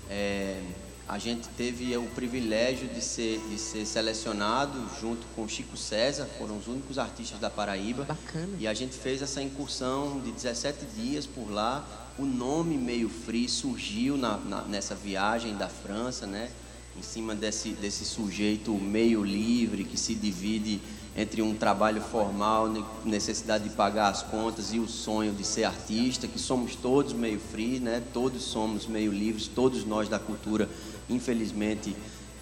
é, 0.10 0.62
a 1.10 1.20
gente 1.20 1.50
teve 1.58 1.98
o 1.98 2.06
privilégio 2.16 2.88
de 2.88 3.02
ser, 3.02 3.38
de 3.50 3.60
ser 3.60 3.86
selecionado 3.86 4.80
junto 5.02 5.28
com 5.36 5.46
Chico 5.46 5.76
César, 5.76 6.26
foram 6.38 6.58
os 6.58 6.68
únicos 6.68 6.98
artistas 6.98 7.38
da 7.42 7.50
Paraíba. 7.50 8.06
Bacana. 8.06 8.56
E 8.58 8.66
a 8.66 8.74
gente 8.74 8.96
fez 8.96 9.22
essa 9.22 9.42
incursão 9.42 10.22
de 10.22 10.32
17 10.32 10.86
dias 10.96 11.26
por 11.26 11.52
lá. 11.52 11.86
O 12.18 12.26
nome 12.26 12.78
Meio 12.78 13.10
Free 13.10 13.50
surgiu 13.50 14.18
na, 14.18 14.38
na- 14.38 14.62
nessa 14.64 14.94
viagem 14.94 15.56
da 15.56 15.68
França, 15.68 16.28
né? 16.28 16.50
Em 16.96 17.02
cima 17.02 17.34
desse, 17.34 17.70
desse 17.70 18.06
sujeito 18.06 18.72
meio 18.76 19.24
livre 19.24 19.84
que 19.84 19.98
se 19.98 20.14
divide 20.14 20.80
entre 21.18 21.42
um 21.42 21.56
trabalho 21.56 22.00
formal, 22.02 22.70
ne- 22.70 22.86
necessidade 23.04 23.64
de 23.68 23.72
pagar 23.72 24.10
as 24.10 24.22
contas 24.22 24.72
e 24.74 24.80
o 24.80 24.88
sonho 24.88 25.34
de 25.34 25.44
ser 25.44 25.64
artista, 25.64 26.28
que 26.28 26.38
somos 26.38 26.76
todos 26.76 27.14
meio 27.14 27.40
free, 27.40 27.80
né? 27.80 28.04
Todos 28.14 28.44
somos 28.44 28.86
meio 28.86 29.12
livres, 29.12 29.48
todos 29.48 29.84
nós 29.84 30.08
da 30.08 30.20
cultura, 30.20 30.70
infelizmente, 31.10 31.96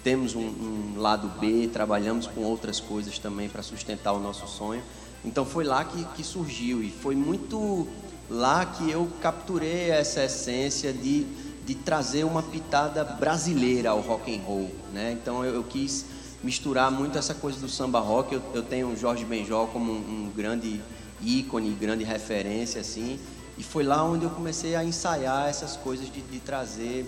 temos 0.04 0.34
um, 0.34 0.40
um 0.40 0.94
lado 1.00 1.28
B, 1.40 1.66
trabalhamos 1.72 2.26
com 2.26 2.42
outras 2.42 2.78
coisas 2.78 3.18
também 3.18 3.48
para 3.48 3.62
sustentar 3.62 4.12
o 4.12 4.20
nosso 4.20 4.46
sonho. 4.46 4.82
Então 5.24 5.46
foi 5.46 5.64
lá 5.64 5.82
que, 5.84 6.04
que 6.16 6.22
surgiu 6.24 6.82
e 6.82 6.90
foi 6.90 7.14
muito 7.16 7.86
lá 8.32 8.64
que 8.64 8.90
eu 8.90 9.08
capturei 9.20 9.90
essa 9.90 10.24
essência 10.24 10.92
de, 10.92 11.24
de 11.66 11.74
trazer 11.74 12.24
uma 12.24 12.42
pitada 12.42 13.04
brasileira 13.04 13.90
ao 13.90 14.00
rock 14.00 14.34
and 14.34 14.40
roll, 14.40 14.70
né? 14.92 15.12
Então 15.12 15.44
eu, 15.44 15.54
eu 15.54 15.62
quis 15.62 16.06
misturar 16.42 16.90
muito 16.90 17.18
essa 17.18 17.34
coisa 17.34 17.60
do 17.60 17.68
samba 17.68 18.00
rock. 18.00 18.34
Eu, 18.34 18.42
eu 18.54 18.62
tenho 18.62 18.88
o 18.88 18.96
Jorge 18.96 19.24
Benjol 19.24 19.68
como 19.68 19.92
um, 19.92 19.96
um 19.96 20.32
grande 20.34 20.80
ícone, 21.20 21.70
grande 21.72 22.04
referência 22.04 22.80
assim. 22.80 23.20
E 23.58 23.62
foi 23.62 23.84
lá 23.84 24.02
onde 24.02 24.24
eu 24.24 24.30
comecei 24.30 24.74
a 24.74 24.82
ensaiar 24.82 25.48
essas 25.48 25.76
coisas 25.76 26.10
de, 26.10 26.22
de 26.22 26.40
trazer 26.40 27.06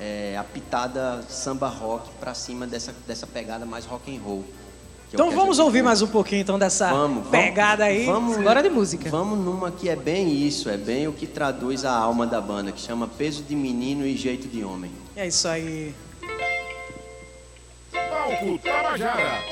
é, 0.00 0.36
a 0.38 0.42
pitada 0.42 1.22
samba 1.28 1.68
rock 1.68 2.10
para 2.18 2.32
cima 2.32 2.66
dessa, 2.66 2.94
dessa 3.06 3.26
pegada 3.26 3.66
mais 3.66 3.84
rock 3.84 4.14
and 4.14 4.20
roll. 4.20 4.44
É 5.12 5.16
Então 5.16 5.30
vamos 5.30 5.58
ouvir 5.58 5.82
mais 5.82 6.02
um 6.02 6.06
pouquinho 6.06 6.40
então 6.40 6.58
dessa 6.58 6.90
Vamos, 6.90 7.24
vamos, 7.24 7.30
pegada 7.30 7.84
aí. 7.84 8.06
Vamos, 8.06 8.36
Bora 8.38 8.62
de 8.62 8.70
música. 8.70 9.10
Vamos 9.10 9.38
numa 9.38 9.70
que 9.70 9.88
é 9.88 9.96
bem 9.96 10.32
isso, 10.32 10.68
é 10.68 10.76
bem 10.76 11.06
o 11.06 11.12
que 11.12 11.26
traduz 11.26 11.84
a 11.84 11.92
alma 11.92 12.26
da 12.26 12.40
banda, 12.40 12.72
que 12.72 12.80
chama 12.80 13.06
Peso 13.06 13.42
de 13.42 13.54
Menino 13.54 14.06
e 14.06 14.16
Jeito 14.16 14.48
de 14.48 14.64
Homem. 14.64 14.90
É 15.14 15.26
isso 15.26 15.46
aí. 15.48 15.94
Palco 17.92 18.58
Tabajara, 18.58 19.42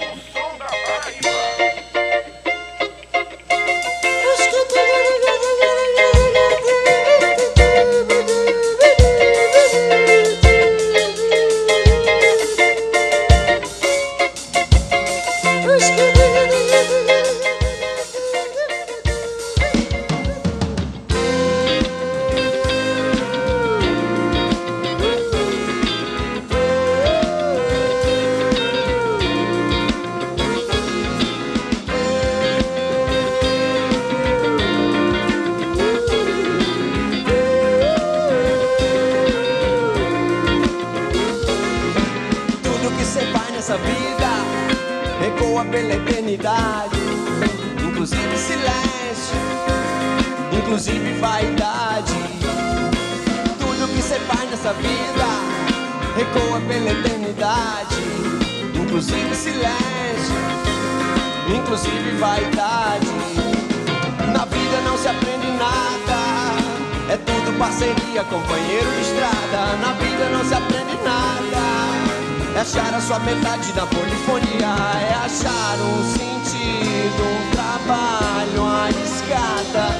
Sua 73.06 73.18
metade 73.20 73.72
na 73.72 73.86
polifonia. 73.86 74.74
É 75.00 75.14
achar 75.14 75.76
um 75.80 76.04
sentido, 76.12 77.22
um 77.22 77.50
trabalho, 77.50 78.62
uma 78.62 78.88
escada. 78.90 79.96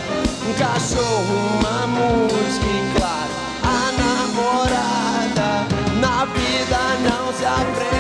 Um 0.47 0.53
cachorro, 0.55 1.59
uma 1.59 1.87
música 1.87 2.67
e 2.67 2.99
claro, 2.99 3.33
a 3.65 3.93
namorada. 3.93 5.67
Na 5.99 6.25
vida 6.27 6.79
não 7.09 7.33
se 7.33 7.45
aprende 7.45 8.00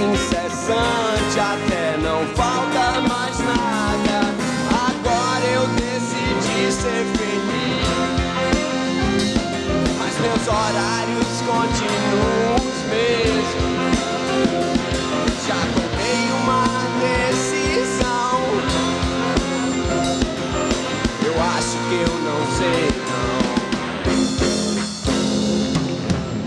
incessante 0.00 1.38
até 1.38 1.96
não 1.98 2.26
falta 2.34 3.09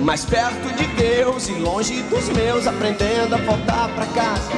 Mais 0.04 0.26
perto 0.26 0.68
de 0.76 0.86
Deus 0.98 1.48
e 1.48 1.54
longe 1.54 2.02
dos 2.04 2.28
meus, 2.36 2.68
aprendendo 2.68 3.36
a 3.36 3.38
voltar 3.38 3.88
pra 3.96 4.06
casa. 4.08 4.52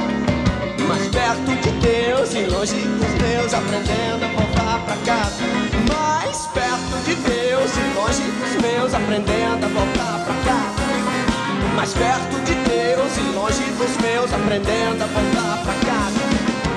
Mais 0.88 1.06
perto 1.06 1.54
de 1.62 1.70
Deus 1.86 2.34
e 2.34 2.50
longe 2.50 2.74
dos 2.74 3.14
meus, 3.22 3.54
aprendendo 3.54 4.24
a 4.24 4.28
voltar 4.34 4.84
pra 4.84 4.96
casa. 5.06 5.44
Mais 5.88 6.36
perto 6.48 6.98
de 7.04 7.14
Deus 7.14 7.70
e 7.76 7.94
longe 7.94 8.22
dos 8.22 8.60
meus, 8.60 8.92
aprendendo 8.92 9.66
a 9.66 9.68
voltar 9.68 10.24
pra 10.24 10.34
casa. 10.42 10.82
Mais 11.76 11.92
perto 11.94 12.40
de 12.44 12.54
Deus 12.68 13.16
e 13.16 13.32
longe 13.32 13.70
dos 13.78 13.96
meus, 14.02 14.32
aprendendo 14.32 15.04
a 15.04 15.06
voltar 15.06 15.62
pra 15.62 15.74
casa. 15.86 16.20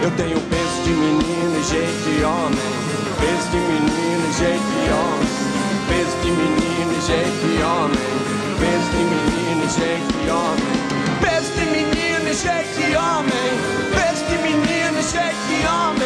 Eu 0.04 0.12
tenho 0.12 0.40
peso 0.42 0.84
de 0.84 0.92
menino 0.92 1.58
e 1.58 1.64
jeito 1.64 2.04
de 2.06 2.24
homem. 2.24 2.70
Peso 3.20 3.50
de 3.50 3.58
menino 3.58 4.30
e 4.30 4.34
jeito 4.38 4.70
de 4.78 4.92
homem. 4.94 5.28
Peso 5.90 6.16
de 6.22 6.32
menino 6.32 6.92
e 6.96 7.02
jeito 7.02 7.48
de 7.48 7.64
homem. 7.64 8.29
Peso 8.90 8.98
de 8.98 9.06
menino 9.06 9.64
e 9.64 9.70
jeito 9.70 10.18
de 10.18 10.30
homem. 10.30 10.80
Peso 11.22 11.54
de 11.54 11.66
menino 11.66 12.28
e 12.28 12.34
jeito 12.34 12.76
de 12.76 12.96
homem. 12.96 13.52
Peso 13.94 14.26
de 14.26 14.38
menino 14.40 15.00
e 15.00 15.04
jeito 15.04 15.48
de 15.48 15.68
homem. 15.68 15.99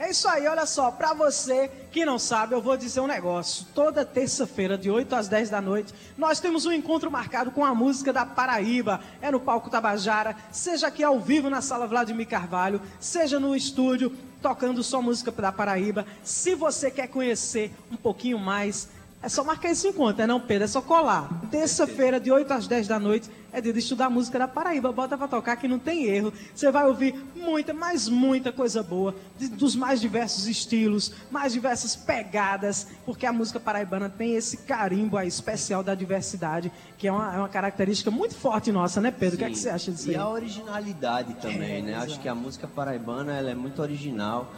É 0.00 0.10
isso 0.10 0.26
aí, 0.26 0.48
olha 0.48 0.66
só, 0.66 0.90
pra 0.90 1.12
você 1.12 1.70
que 1.92 2.06
não 2.06 2.18
sabe, 2.18 2.54
eu 2.54 2.60
vou 2.60 2.76
dizer 2.76 3.00
um 3.00 3.06
negócio. 3.06 3.66
Toda 3.72 4.04
terça-feira, 4.04 4.76
de 4.76 4.90
8 4.90 5.14
às 5.14 5.28
10 5.28 5.50
da 5.50 5.60
noite, 5.60 5.94
nós 6.16 6.40
temos 6.40 6.66
um 6.66 6.72
encontro 6.72 7.10
marcado 7.10 7.50
com 7.50 7.64
a 7.64 7.74
música 7.74 8.12
da 8.12 8.26
Paraíba. 8.26 9.00
É 9.20 9.30
no 9.30 9.38
Palco 9.38 9.70
Tabajara, 9.70 10.34
seja 10.50 10.88
aqui 10.88 11.04
ao 11.04 11.20
vivo 11.20 11.50
na 11.50 11.60
Sala 11.60 11.86
Vladimir 11.86 12.26
Carvalho, 12.26 12.80
seja 12.98 13.38
no 13.38 13.54
estúdio, 13.54 14.16
tocando 14.40 14.82
só 14.82 15.02
música 15.02 15.30
da 15.30 15.52
Paraíba. 15.52 16.06
Se 16.24 16.54
você 16.54 16.90
quer 16.90 17.08
conhecer 17.08 17.70
um 17.92 17.96
pouquinho 17.96 18.38
mais, 18.38 18.88
é 19.22 19.28
só 19.28 19.44
marcar 19.44 19.70
esse 19.70 19.86
encontro, 19.86 20.22
é 20.22 20.26
não, 20.26 20.40
Pedro? 20.40 20.64
É 20.64 20.66
só 20.66 20.80
colar. 20.80 21.28
Terça-feira, 21.50 22.18
de 22.18 22.32
8 22.32 22.50
às 22.52 22.66
10 22.66 22.88
da 22.88 22.98
noite, 22.98 23.28
é 23.52 23.60
dia 23.60 23.72
de 23.72 23.78
estudar 23.80 24.08
música 24.08 24.38
da 24.38 24.48
Paraíba. 24.48 24.90
Bota 24.92 25.18
pra 25.18 25.28
tocar 25.28 25.56
que 25.56 25.68
não 25.68 25.78
tem 25.78 26.04
erro. 26.04 26.32
Você 26.54 26.70
vai 26.70 26.86
ouvir 26.86 27.14
muita, 27.36 27.74
mas 27.74 28.08
muita 28.08 28.50
coisa 28.50 28.82
boa, 28.82 29.14
de- 29.38 29.48
dos 29.48 29.76
mais 29.76 30.00
diversos 30.00 30.46
estilos, 30.46 31.12
mais 31.30 31.52
diversas 31.52 31.94
pegadas, 31.96 32.86
porque 33.04 33.26
a 33.26 33.32
música 33.32 33.60
paraibana 33.60 34.08
tem 34.08 34.36
esse 34.36 34.56
carimbo 34.58 35.16
aí 35.18 35.28
especial 35.28 35.82
da 35.82 35.94
diversidade, 35.94 36.72
que 36.96 37.06
é 37.08 37.12
uma, 37.12 37.34
é 37.34 37.38
uma 37.38 37.48
característica 37.48 38.10
muito 38.10 38.34
forte 38.34 38.72
nossa, 38.72 39.00
né, 39.00 39.10
Pedro? 39.10 39.34
O 39.34 39.38
que 39.38 39.44
é 39.44 39.50
que 39.50 39.56
Sim. 39.56 39.62
você 39.64 39.68
acha 39.70 39.92
disso 39.92 40.06
E 40.08 40.14
aí? 40.14 40.16
a 40.16 40.28
originalidade 40.28 41.34
também, 41.34 41.78
É, 41.78 41.82
né? 41.82 41.94
Acho 41.96 42.06
exato. 42.06 42.20
que 42.20 42.28
a 42.28 42.34
música 42.34 42.66
paraibana 42.66 43.32
ela 43.36 43.50
é 43.50 43.54
muito 43.54 43.82
original. 43.82 44.50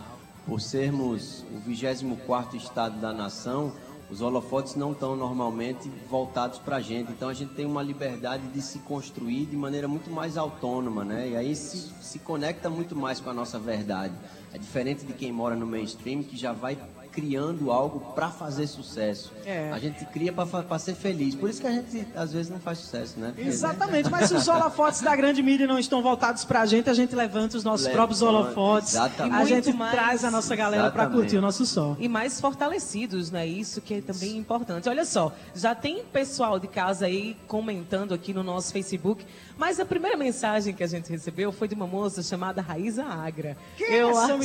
Por 0.45 0.61
sermos 0.61 1.45
o 1.55 1.61
24º 1.71 2.57
estado 2.57 3.01
da 3.01 3.13
nação, 3.13 3.73
os 4.13 4.21
holofotes 4.21 4.75
não 4.75 4.93
estão 4.93 5.17
normalmente 5.17 5.91
voltados 6.11 6.59
para 6.59 6.77
a 6.77 6.81
gente. 6.83 7.11
Então 7.11 7.31
a 7.31 7.35
gente 7.35 7.55
tem 7.55 7.65
uma 7.65 7.83
liberdade 7.83 8.47
de 8.49 8.61
se 8.61 8.79
construir 8.81 9.47
de 9.47 9.57
maneira 9.57 9.89
muito 9.89 10.11
mais 10.11 10.37
autônoma, 10.37 11.03
né? 11.03 11.31
E 11.31 11.37
aí 11.37 11.57
se, 11.57 11.91
se 11.99 12.19
conecta 12.19 12.69
muito 12.69 12.95
mais 12.95 13.21
com 13.21 13.31
a 13.31 13.33
nossa 13.33 13.59
verdade. 13.59 14.13
É 14.53 14.59
diferente 14.59 15.07
de 15.07 15.15
quem 15.15 15.33
mora 15.33 15.57
no 15.57 15.67
mainstream 15.67 16.23
que 16.23 16.37
já 16.37 16.53
vai 16.53 16.77
criando 17.13 17.71
algo 17.71 18.01
para 18.15 18.31
fazer 18.31 18.67
sucesso. 18.67 19.33
É. 19.45 19.71
A 19.71 19.79
gente 19.79 20.05
cria 20.07 20.33
para 20.33 20.79
ser 20.79 20.95
feliz. 20.95 21.35
Por 21.35 21.51
isso 21.51 21.61
que 21.61 21.67
a 21.67 21.71
gente 21.71 22.07
às 22.17 22.33
vezes 22.33 22.51
não 22.51 22.59
faz 22.59 22.79
sucesso, 22.79 23.21
né? 23.21 23.33
Porque- 23.35 23.49
Exatamente, 23.49 24.11
mas 24.11 24.29
se 24.29 24.35
os 24.35 24.49
holofotes 24.49 25.03
da 25.03 25.15
grande 25.15 25.43
mídia 25.43 25.67
não 25.67 25.79
estão 25.79 26.03
voltados 26.03 26.45
pra 26.45 26.65
gente, 26.67 26.89
a 26.89 26.95
gente 26.95 27.15
levanta 27.15 27.57
os 27.57 27.65
nossos 27.65 27.87
Levanta, 27.87 27.97
próprios 27.99 28.23
holofotes. 28.23 28.95
exatamente. 28.95 29.37
A 29.37 29.45
E 29.45 29.47
gente 29.47 29.73
mais. 29.73 29.93
traz 29.93 30.25
a 30.25 30.31
nossa 30.31 30.57
galera 30.57 30.91
pra 30.91 31.03
Exatamente. 31.03 31.21
curtir 31.21 31.37
o 31.37 31.41
nosso 31.43 31.67
som. 31.67 31.97
E 32.01 32.09
mais 32.09 32.41
fortalecidos, 32.41 33.31
né? 33.31 33.47
Isso 33.47 33.81
que 33.81 33.95
é 33.95 34.01
também 34.01 34.37
importante. 34.37 34.89
Olha 34.89 35.05
só, 35.05 35.33
já 35.55 35.75
tem 35.75 36.03
pessoal 36.05 36.59
de 36.59 36.67
casa 36.67 37.07
aí 37.07 37.37
comentando 37.47 38.15
aqui 38.15 38.33
no 38.33 38.43
nosso 38.43 38.73
Facebook, 38.73 39.25
mas 39.63 39.79
a 39.79 39.85
primeira 39.85 40.17
mensagem 40.17 40.75
que 40.75 40.83
a 40.83 40.89
gente 40.89 41.09
recebeu 41.09 41.53
foi 41.53 41.69
de 41.69 41.75
uma 41.77 41.87
moça 41.87 42.21
chamada 42.21 42.61
Raíza 42.61 43.05
Agra. 43.05 43.57
Quem 43.77 43.87
é 43.87 43.99
essa 44.01 44.37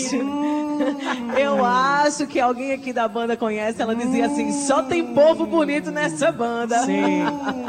Eu 1.39 1.65
acho 1.65 2.27
que 2.27 2.39
alguém 2.39 2.71
aqui 2.71 2.93
da 2.93 3.07
banda 3.07 3.35
conhece. 3.35 3.81
Ela 3.81 3.95
dizia 3.95 4.27
assim: 4.27 4.51
só 4.51 4.83
tem 4.83 5.15
povo 5.15 5.47
bonito 5.47 5.89
nessa 5.89 6.31
banda. 6.31 6.85
Sim. 6.85 7.23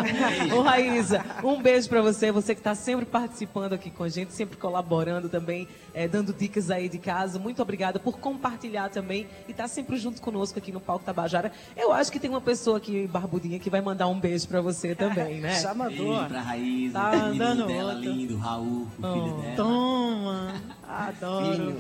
Ô 0.55 0.61
Raíza, 0.61 1.25
um 1.43 1.63
beijo 1.63 1.89
pra 1.89 2.03
você, 2.03 2.31
você 2.31 2.55
que 2.55 2.61
tá 2.61 2.75
sempre 2.75 3.07
participando 3.07 3.73
aqui 3.73 3.91
com 3.91 4.05
a 4.05 4.11
gente, 4.11 4.35
sempre 4.35 4.59
colaborando 4.59 5.31
também, 5.31 5.67
eh, 5.95 6.07
dando 6.07 6.35
dicas 6.35 6.71
aí 6.71 6.87
de 6.87 6.99
casa. 6.99 7.39
Muito 7.39 7.63
obrigada 7.63 7.99
por 7.99 8.19
compartilhar 8.19 8.91
também 8.91 9.27
e 9.49 9.53
estar 9.53 9.69
sempre 9.69 9.97
junto 9.97 10.21
conosco 10.21 10.59
aqui 10.59 10.71
no 10.71 10.81
Palco 10.83 11.03
Tabajara. 11.03 11.51
Eu 11.75 11.95
acho 11.95 12.13
que 12.13 12.21
tem 12.21 12.29
uma 12.29 12.43
pessoa 12.43 12.77
aqui, 12.77 13.07
barbudinha, 13.07 13.59
que 13.59 13.71
vai 13.71 13.81
mandar 13.81 14.07
um 14.07 14.21
beijo 14.21 14.47
pra 14.47 14.61
você 14.61 14.95
também, 14.95 15.41
né? 15.41 15.55
Já 15.63 15.73
mandou. 15.73 16.09
Beijo 16.09 16.29
pra 16.29 16.41
Raíza, 16.43 16.99
Tá 16.99 17.38
o 17.45 17.49
menino 17.49 17.65
andando 17.65 17.67
dela 17.67 17.95
outro. 17.95 18.11
lindo, 18.11 18.37
Raul, 18.37 18.83
o 18.83 18.89
filho 18.97 19.43
dela. 19.43 19.57
Toma! 19.57 20.55
Adoro. 20.89 21.77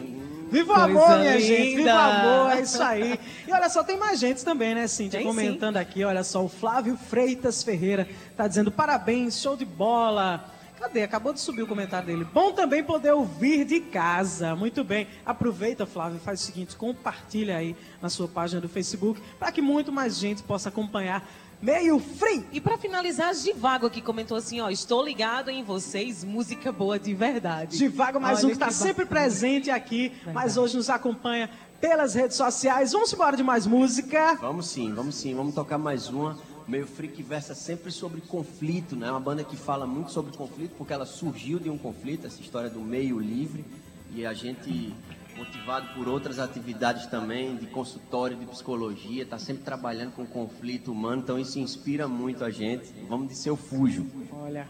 Viva 0.50 0.72
o 0.72 0.76
Coisa 0.76 0.84
amor, 0.84 1.18
minha 1.18 1.40
gente! 1.40 1.76
Viva 1.76 1.76
o 1.76 1.78
linda. 1.78 1.94
amor, 1.94 2.52
é 2.52 2.60
isso 2.62 2.82
aí. 2.82 3.20
E 3.46 3.52
olha 3.52 3.68
só, 3.68 3.84
tem 3.84 3.98
mais 3.98 4.18
gente 4.18 4.44
também, 4.44 4.74
né, 4.74 4.86
Cíntia? 4.86 5.18
Tem 5.18 5.26
Comentando 5.26 5.76
aqui, 5.76 6.04
olha 6.04 6.24
só, 6.24 6.42
o 6.42 6.48
Flávio 6.48 6.96
Freitas 6.96 7.62
Ferreira 7.62 8.08
tá 8.36 8.48
dizendo 8.48 8.70
parabéns, 8.70 9.40
show 9.40 9.56
de 9.56 9.64
bola. 9.64 10.52
Cadê? 10.78 11.02
Acabou 11.02 11.32
de 11.32 11.40
subir 11.40 11.62
o 11.62 11.66
comentário 11.66 12.06
dele. 12.06 12.24
Bom 12.32 12.52
também 12.52 12.84
poder 12.84 13.12
ouvir 13.12 13.64
de 13.64 13.80
casa. 13.80 14.54
Muito 14.54 14.84
bem. 14.84 15.08
Aproveita, 15.26 15.84
Flávio, 15.84 16.20
faz 16.20 16.40
o 16.40 16.44
seguinte, 16.44 16.76
compartilha 16.76 17.56
aí 17.56 17.74
na 18.00 18.08
sua 18.08 18.28
página 18.28 18.60
do 18.60 18.68
Facebook 18.68 19.20
para 19.40 19.50
que 19.50 19.60
muito 19.60 19.90
mais 19.90 20.16
gente 20.16 20.40
possa 20.42 20.68
acompanhar 20.68 21.28
Meio 21.60 21.98
Free. 21.98 22.46
E 22.52 22.60
pra 22.60 22.78
finalizar, 22.78 23.34
Givago 23.34 23.86
aqui 23.86 24.00
comentou 24.00 24.36
assim, 24.36 24.60
ó, 24.60 24.70
estou 24.70 25.04
ligado 25.04 25.50
em 25.50 25.64
vocês, 25.64 26.22
música 26.22 26.70
boa 26.70 26.98
de 26.98 27.12
verdade. 27.14 27.76
Divago 27.76 28.20
mais 28.20 28.38
Olha 28.38 28.46
um 28.46 28.48
que 28.50 28.54
está 28.54 28.68
que 28.68 28.74
sempre 28.74 29.04
presente 29.04 29.70
aqui, 29.70 30.12
mas 30.32 30.56
hoje 30.56 30.76
nos 30.76 30.88
acompanha 30.88 31.50
pelas 31.80 32.14
redes 32.14 32.36
sociais. 32.36 32.92
Vamos 32.92 33.12
embora 33.12 33.36
de 33.36 33.42
mais 33.42 33.66
música. 33.66 34.36
Vamos 34.40 34.68
sim, 34.68 34.92
vamos 34.92 35.16
sim, 35.16 35.34
vamos 35.34 35.54
tocar 35.54 35.78
mais 35.78 36.08
uma. 36.08 36.38
Meio 36.66 36.86
Freak 36.86 37.22
versa 37.22 37.54
sempre 37.54 37.90
sobre 37.90 38.20
conflito, 38.20 38.94
né? 38.94 39.08
É 39.08 39.10
uma 39.10 39.18
banda 39.18 39.42
que 39.42 39.56
fala 39.56 39.86
muito 39.86 40.12
sobre 40.12 40.36
conflito, 40.36 40.74
porque 40.76 40.92
ela 40.92 41.06
surgiu 41.06 41.58
de 41.58 41.70
um 41.70 41.78
conflito, 41.78 42.26
essa 42.26 42.40
história 42.40 42.68
do 42.68 42.80
meio 42.80 43.18
livre. 43.18 43.64
E 44.14 44.24
a 44.24 44.32
gente, 44.32 44.94
motivado 45.38 45.94
por 45.94 46.08
outras 46.08 46.38
atividades 46.38 47.06
também, 47.06 47.56
de 47.56 47.66
consultório, 47.68 48.36
de 48.36 48.44
psicologia, 48.46 49.22
está 49.22 49.38
sempre 49.38 49.62
trabalhando 49.62 50.12
com 50.12 50.26
conflito 50.26 50.92
humano, 50.92 51.22
então 51.22 51.38
isso 51.38 51.58
inspira 51.58 52.08
muito 52.08 52.44
a 52.44 52.50
gente. 52.50 52.92
Vamos 53.08 53.28
de 53.28 53.36
seu 53.36 53.56
fujo. 53.56 54.06
Olha. 54.32 54.66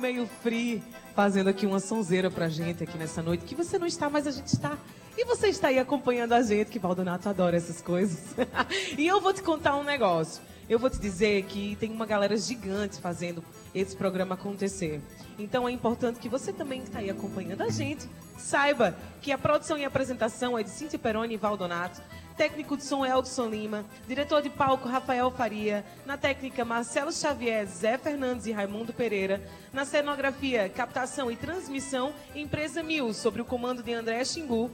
Meio 0.00 0.26
Free 0.42 0.82
fazendo 1.14 1.48
aqui 1.48 1.66
uma 1.66 1.78
sonzeira 1.78 2.30
pra 2.30 2.48
gente 2.48 2.82
aqui 2.82 2.96
nessa 2.96 3.22
noite, 3.22 3.44
que 3.44 3.54
você 3.54 3.78
não 3.78 3.86
está, 3.86 4.08
mas 4.08 4.26
a 4.26 4.30
gente 4.30 4.46
está. 4.46 4.78
E 5.16 5.24
você 5.26 5.48
está 5.48 5.68
aí 5.68 5.78
acompanhando 5.78 6.32
a 6.32 6.42
gente, 6.42 6.70
que 6.70 6.78
Valdonato 6.78 7.28
adora 7.28 7.56
essas 7.56 7.82
coisas. 7.82 8.34
e 8.96 9.06
eu 9.06 9.20
vou 9.20 9.34
te 9.34 9.42
contar 9.42 9.76
um 9.76 9.84
negócio. 9.84 10.42
Eu 10.68 10.78
vou 10.78 10.88
te 10.88 10.98
dizer 10.98 11.42
que 11.44 11.76
tem 11.80 11.90
uma 11.90 12.06
galera 12.06 12.36
gigante 12.36 13.00
fazendo 13.00 13.44
esse 13.74 13.94
programa 13.94 14.34
acontecer. 14.34 15.02
Então 15.38 15.68
é 15.68 15.72
importante 15.72 16.18
que 16.18 16.28
você 16.28 16.52
também 16.52 16.80
que 16.80 16.86
está 16.86 17.00
aí 17.00 17.10
acompanhando 17.10 17.62
a 17.62 17.68
gente 17.68 18.08
saiba 18.38 18.96
que 19.20 19.32
a 19.32 19.36
produção 19.36 19.76
e 19.76 19.84
apresentação 19.84 20.56
é 20.56 20.62
de 20.62 20.70
Cíntia 20.70 20.98
Peroni 20.98 21.34
e 21.34 21.36
Valdonato. 21.36 22.00
Técnico 22.40 22.74
de 22.74 22.82
som 22.82 23.04
Elton 23.04 23.50
Lima, 23.50 23.84
diretor 24.08 24.40
de 24.40 24.48
palco 24.48 24.88
Rafael 24.88 25.30
Faria, 25.30 25.84
na 26.06 26.16
técnica 26.16 26.64
Marcelo 26.64 27.12
Xavier, 27.12 27.66
Zé 27.66 27.98
Fernandes 27.98 28.46
e 28.46 28.50
Raimundo 28.50 28.94
Pereira, 28.94 29.42
na 29.74 29.84
cenografia, 29.84 30.66
captação 30.70 31.30
e 31.30 31.36
transmissão, 31.36 32.14
Empresa 32.34 32.82
Mil, 32.82 33.12
sobre 33.12 33.42
o 33.42 33.44
comando 33.44 33.82
de 33.82 33.92
André 33.92 34.24
Xingu. 34.24 34.70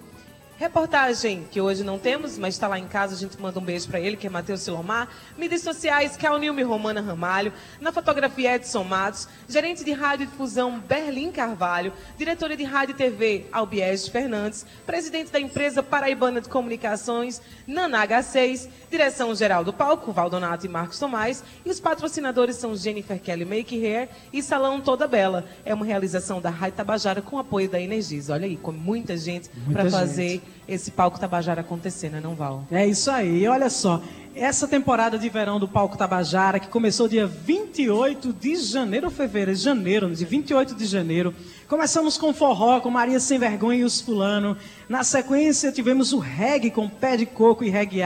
Reportagem, 0.59 1.47
que 1.51 1.61
hoje 1.61 1.85
não 1.85 1.99
temos, 1.99 2.39
mas 2.39 2.55
está 2.55 2.67
lá 2.67 2.79
em 2.79 2.87
casa, 2.87 3.15
a 3.15 3.19
gente 3.19 3.39
manda 3.39 3.59
um 3.61 3.63
beijo 3.63 3.87
para 3.89 4.01
ele, 4.01 4.17
que 4.17 4.27
é 4.27 4.31
Matheus 4.31 4.63
Silomar. 4.63 5.07
Mídias 5.37 5.61
sociais, 5.61 6.17
Calnilme 6.17 6.63
Romana 6.63 7.03
Ramalho. 7.03 7.53
Na 7.79 7.93
fotografia, 7.93 8.55
Edson 8.55 8.83
Matos. 8.83 9.29
Gerente 9.47 9.85
de 9.85 9.93
rádio 9.93 10.25
e 10.25 10.27
difusão, 10.27 10.81
Berlim 10.81 11.31
Carvalho. 11.31 11.93
Diretora 12.17 12.57
de 12.57 12.65
rádio 12.65 12.95
e 12.95 12.97
TV, 12.97 13.45
Albiés 13.53 14.09
Fernandes. 14.09 14.65
Presidente 14.87 15.31
da 15.31 15.39
empresa 15.39 15.83
Paraibana 15.83 16.41
de 16.41 16.49
Comunicações, 16.49 17.43
Nana 17.67 18.07
H6. 18.07 18.67
Direção 18.91 19.35
geral 19.35 19.63
do 19.63 19.75
palco, 19.75 20.11
Valdonato 20.11 20.65
e 20.65 20.71
Marcos 20.71 20.99
Tomás. 20.99 21.45
E 21.67 21.71
os 21.71 21.79
patrocinadores 21.79 22.57
são 22.57 22.75
Jennifer 22.75 23.21
Kelly 23.21 23.45
Make 23.45 23.85
Hair 23.85 24.09
e 24.33 24.43
Salão 24.43 24.81
Toda 24.81 25.07
Bela. 25.07 25.45
É 25.67 25.75
uma 25.75 25.85
realização 25.85 26.41
da 26.41 26.49
Rádio 26.49 26.79
Tabajara 26.79 27.21
com 27.21 27.39
apoio 27.39 27.69
da 27.69 27.79
Energisa. 27.79 28.33
Olha 28.33 28.47
aí, 28.47 28.57
com 28.57 28.73
muita 28.73 29.19
gente 29.19 29.51
para 29.71 29.91
fazer 29.91 30.46
esse 30.69 30.91
palco 30.91 31.19
Tabajara 31.19 31.61
acontecer, 31.61 32.11
né, 32.11 32.21
não, 32.21 32.35
Val? 32.35 32.65
É 32.71 32.87
isso 32.87 33.11
aí. 33.11 33.47
Olha 33.47 33.71
só, 33.71 34.03
essa 34.35 34.69
temporada 34.69 35.19
de 35.19 35.29
verão 35.29 35.59
do 35.59 35.67
Palco 35.67 35.97
Tabajara, 35.97 36.61
que 36.61 36.69
começou 36.69 37.09
dia 37.09 37.27
28 37.27 38.33
de 38.33 38.57
janeiro 38.57 39.11
fevereiro? 39.11 39.59
Janeiro, 39.59 40.15
de 40.15 40.25
28 40.25 40.75
de 40.75 40.85
janeiro. 40.85 41.35
Começamos 41.67 42.19
com 42.19 42.35
forró, 42.35 42.81
com 42.81 42.91
Maria 42.91 43.19
Sem 43.19 43.39
Vergonha 43.39 43.81
e 43.81 43.85
os 43.85 44.01
Fulano. 44.01 44.57
Na 44.89 45.03
sequência, 45.03 45.73
tivemos 45.73 46.13
o 46.13 46.19
reggae 46.19 46.71
com 46.71 46.89
Pé 46.89 47.17
de 47.17 47.27
Coco 47.27 47.65
e 47.65 47.71
Reggae 47.71 48.03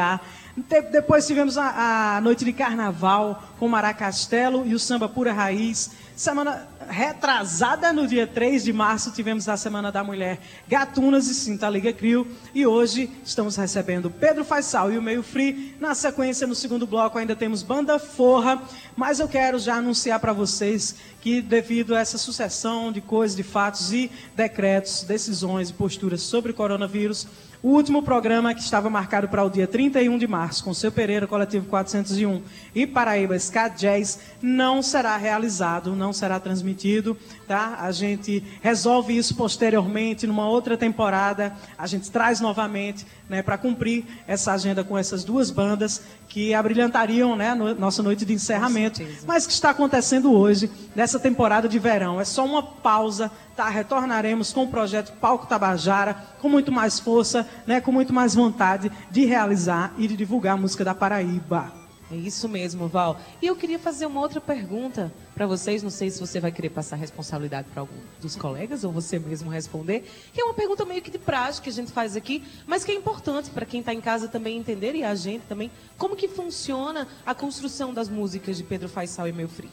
depois 0.91 1.26
tivemos 1.26 1.57
a, 1.57 2.16
a 2.16 2.20
noite 2.20 2.45
de 2.45 2.53
carnaval 2.53 3.43
com 3.59 3.66
o 3.66 3.68
Mará 3.68 3.95
Castelo 3.95 4.66
e 4.66 4.74
o 4.74 4.78
Samba 4.78 5.09
Pura 5.09 5.32
Raiz. 5.32 5.91
Semana 6.16 6.68
retrasada, 6.91 7.93
no 7.93 8.07
dia 8.07 8.26
3 8.26 8.64
de 8.64 8.72
março, 8.72 9.12
tivemos 9.12 9.49
a 9.49 9.57
Semana 9.57 9.93
da 9.93 10.03
Mulher 10.03 10.41
Gatunas 10.66 11.28
e 11.28 11.34
Cinta 11.34 11.68
Liga 11.70 11.93
Crio. 11.93 12.26
E 12.53 12.66
hoje 12.66 13.09
estamos 13.24 13.57
recebendo 13.57 14.11
Pedro 14.11 14.45
Faisal 14.45 14.93
e 14.93 14.99
o 14.99 15.03
Meio 15.03 15.22
Free. 15.22 15.76
Na 15.78 15.95
sequência, 15.95 16.47
no 16.47 16.55
segundo 16.55 16.86
bloco, 16.86 17.16
ainda 17.16 17.36
temos 17.36 17.62
Banda 17.62 17.99
Forra. 17.99 18.61
Mas 18.97 19.20
eu 19.20 19.28
quero 19.28 19.59
já 19.59 19.76
anunciar 19.76 20.18
para 20.18 20.32
vocês 20.32 20.97
que, 21.20 21.41
devido 21.41 21.95
a 21.95 22.01
essa 22.01 22.18
sucessão 22.18 22.91
de 22.91 23.01
coisas, 23.01 23.36
de 23.36 23.45
fatos 23.45 23.93
e 23.93 24.11
decretos, 24.34 25.05
decisões 25.05 25.70
e 25.70 25.72
posturas 25.72 26.22
sobre 26.22 26.51
o 26.51 26.55
coronavírus, 26.55 27.26
o 27.63 27.69
último 27.69 28.03
programa 28.03 28.55
que 28.55 28.61
estava 28.61 28.89
marcado 28.89 29.29
para 29.29 29.45
o 29.45 29.51
dia 29.51 29.67
31 29.67 30.17
de 30.17 30.27
março, 30.27 30.65
com 30.65 30.73
seu 30.73 30.91
Pereira, 30.91 31.27
Coletivo 31.27 31.67
401 31.67 32.43
e 32.75 32.87
Paraíba 32.87 33.37
Ska 33.37 33.69
Jazz, 33.69 34.19
não 34.41 34.83
será 34.83 35.17
realizado, 35.17 35.95
não 35.95 36.13
será 36.13 36.41
transmitido, 36.41 37.17
tá? 37.51 37.78
A 37.80 37.90
gente 37.90 38.44
resolve 38.62 39.16
isso 39.18 39.34
posteriormente, 39.34 40.24
numa 40.24 40.46
outra 40.48 40.76
temporada, 40.76 41.53
a 41.76 41.84
gente 41.84 42.09
traz 42.09 42.38
novamente, 42.40 43.05
né, 43.28 43.42
para 43.42 43.59
cumprir 43.59 44.05
essa 44.24 44.53
agenda 44.53 44.84
com 44.84 44.96
essas 44.96 45.24
duas 45.24 45.51
bandas 45.51 46.01
que 46.28 46.55
abrilhantariam, 46.55 47.34
né, 47.34 47.53
no- 47.53 47.74
nossa 47.74 48.05
noite 48.05 48.24
de 48.24 48.32
encerramento, 48.34 49.03
mas 49.26 49.48
que 49.48 49.53
está 49.53 49.70
acontecendo 49.70 50.32
hoje, 50.32 50.70
nessa 50.94 51.18
temporada 51.18 51.68
de 51.68 51.76
verão. 51.80 52.20
É 52.20 52.24
só 52.24 52.44
uma 52.44 52.62
pausa, 52.62 53.32
tá? 53.57 53.68
Retornaremos 53.68 54.53
com 54.53 54.62
o 54.62 54.68
projeto 54.68 55.12
Palco 55.18 55.44
Tabajara, 55.48 56.14
com 56.40 56.48
muito 56.48 56.70
mais 56.70 57.01
força, 57.01 57.44
né? 57.66 57.80
com 57.80 57.90
muito 57.90 58.12
mais 58.12 58.32
vontade 58.32 58.92
de 59.11 59.24
realizar 59.24 59.92
e 59.98 60.07
de 60.07 60.16
divulgar 60.16 60.55
a 60.55 60.57
música 60.57 60.84
da 60.84 60.94
Paraíba. 60.94 61.72
É 62.12 62.16
isso 62.16 62.48
mesmo, 62.48 62.88
Val. 62.88 63.20
E 63.40 63.46
eu 63.46 63.55
queria 63.55 63.78
fazer 63.78 64.05
uma 64.05 64.20
outra 64.20 64.40
pergunta 64.40 65.12
para 65.41 65.47
vocês. 65.47 65.82
Não 65.82 65.88
sei 65.88 66.11
se 66.11 66.20
você 66.20 66.38
vai 66.38 66.53
querer 66.53 66.68
passar 66.68 66.97
responsabilidade 66.97 67.66
para 67.70 67.80
algum 67.80 67.97
dos 68.20 68.36
colegas 68.36 68.84
ou 68.84 68.93
você 68.93 69.18
mesmo 69.18 69.49
responder. 69.49 70.05
Que 70.34 70.43
é 70.43 70.45
uma 70.45 70.53
pergunta 70.53 70.84
meio 70.84 71.01
que 71.01 71.11
de 71.11 71.18
prática 71.18 71.64
que 71.64 71.70
a 71.70 71.72
gente 71.72 71.91
faz 71.91 72.14
aqui, 72.14 72.45
mas 72.66 72.84
que 72.84 72.93
é 72.93 72.95
importante 72.95 73.49
para 73.49 73.64
quem 73.64 73.80
está 73.80 73.95
em 73.95 74.03
casa 74.03 74.28
também 74.28 74.59
entender 74.59 74.95
e 74.95 75.03
a 75.03 75.14
gente 75.14 75.47
também. 75.49 75.70
Como 75.97 76.14
que 76.14 76.28
funciona 76.28 77.09
a 77.24 77.34
construção 77.34 77.95
das 77.95 78.07
músicas 78.07 78.59
de 78.59 78.64
Pedro 78.64 78.86
Faisal 78.86 79.28
e 79.28 79.32
Meu 79.32 79.49
Free? 79.49 79.70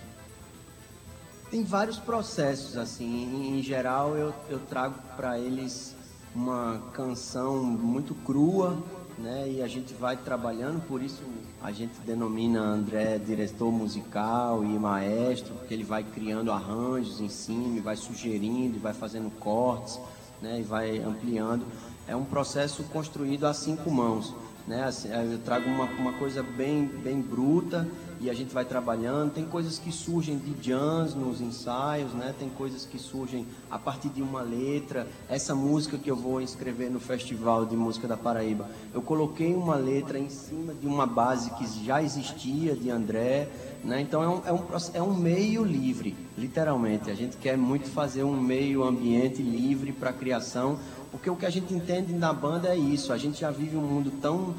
Tem 1.52 1.66
vários 1.66 1.98
processos, 1.98 2.78
assim. 2.78 3.58
Em 3.58 3.62
geral, 3.62 4.16
eu, 4.16 4.34
eu 4.50 4.60
trago 4.60 4.96
para 5.18 5.38
eles 5.38 5.94
uma 6.34 6.82
canção 6.94 7.62
muito 7.62 8.16
crua, 8.16 8.82
né? 9.18 9.50
E 9.50 9.62
a 9.62 9.68
gente 9.68 9.94
vai 9.94 10.16
trabalhando, 10.16 10.82
por 10.88 11.02
isso 11.02 11.24
a 11.62 11.72
gente 11.72 12.00
denomina 12.06 12.60
André 12.60 13.18
diretor 13.18 13.72
musical 13.72 14.64
e 14.64 14.68
maestro, 14.68 15.54
porque 15.56 15.74
ele 15.74 15.84
vai 15.84 16.04
criando 16.04 16.52
arranjos 16.52 17.20
em 17.20 17.30
cima, 17.30 17.82
vai 17.82 17.96
sugerindo, 17.96 18.80
vai 18.80 18.94
fazendo 18.94 19.30
cortes, 19.40 20.00
né? 20.42 20.60
E 20.60 20.64
vai 20.64 21.00
ampliando. 21.00 21.66
É 22.08 22.16
um 22.16 22.26
processo 22.26 22.84
construído 22.84 23.46
a 23.46 23.54
cinco 23.54 23.92
mãos, 23.92 24.34
né? 24.68 24.84
Assim, 24.84 25.10
eu 25.10 25.40
trago 25.40 25.68
uma, 25.70 25.86
uma 25.86 26.14
coisa 26.14 26.44
bem, 26.44 26.86
bem 26.86 27.22
bruta 27.22 27.88
e 28.20 28.30
a 28.30 28.34
gente 28.34 28.54
vai 28.54 28.66
trabalhando. 28.66 29.32
Tem 29.32 29.46
coisas 29.46 29.80
que 29.80 29.92
surgem 29.92 30.38
de 30.38 30.56
jams 30.62 31.16
nos 31.16 31.40
ensaios, 31.40 32.14
né? 32.14 32.34
Tem 32.38 32.50
coisas 32.50 32.86
que 32.86 33.00
surgem 33.00 33.46
a 33.72 33.80
partir 33.80 34.10
de 34.10 34.22
uma 34.22 34.42
letra. 34.42 35.08
Essa 35.30 35.56
música 35.56 35.98
que 35.98 36.12
eu 36.12 36.16
vou 36.16 36.42
escrever 36.42 36.90
no 36.90 37.00
Festival 37.00 37.66
de 37.66 37.76
Música 37.78 38.08
da 38.08 38.18
Paraíba, 38.18 38.70
eu 38.94 39.02
coloquei 39.02 39.54
uma 39.54 39.76
letra 39.76 40.20
em 40.20 40.30
cima 40.30 40.74
de 40.74 40.86
uma 40.86 41.06
base 41.06 41.50
que 41.52 41.86
já 41.86 42.02
existia 42.04 42.76
de 42.76 42.90
André, 42.90 43.48
né? 43.84 44.02
Então 44.02 44.22
é 44.22 44.28
um, 44.28 44.42
é 44.46 44.52
um, 44.52 44.64
é 44.94 45.02
um 45.02 45.14
meio 45.14 45.64
livre, 45.64 46.16
literalmente. 46.38 47.10
A 47.10 47.16
gente 47.16 47.38
quer 47.38 47.58
muito 47.58 47.88
fazer 47.90 48.24
um 48.24 48.40
meio 48.40 48.84
ambiente 48.84 49.42
livre 49.42 49.92
para 49.92 50.12
criação, 50.12 50.78
porque 51.18 51.30
o 51.32 51.36
que 51.36 51.46
a 51.48 51.50
gente 51.50 51.74
entende 51.74 52.14
na 52.14 52.32
banda 52.32 52.70
é 52.70 52.78
isso. 52.78 53.12
A 53.12 53.18
gente 53.18 53.42
já 53.42 53.50
vive 53.50 53.76
um 53.76 53.82
mundo 53.82 54.12
tão 54.22 54.54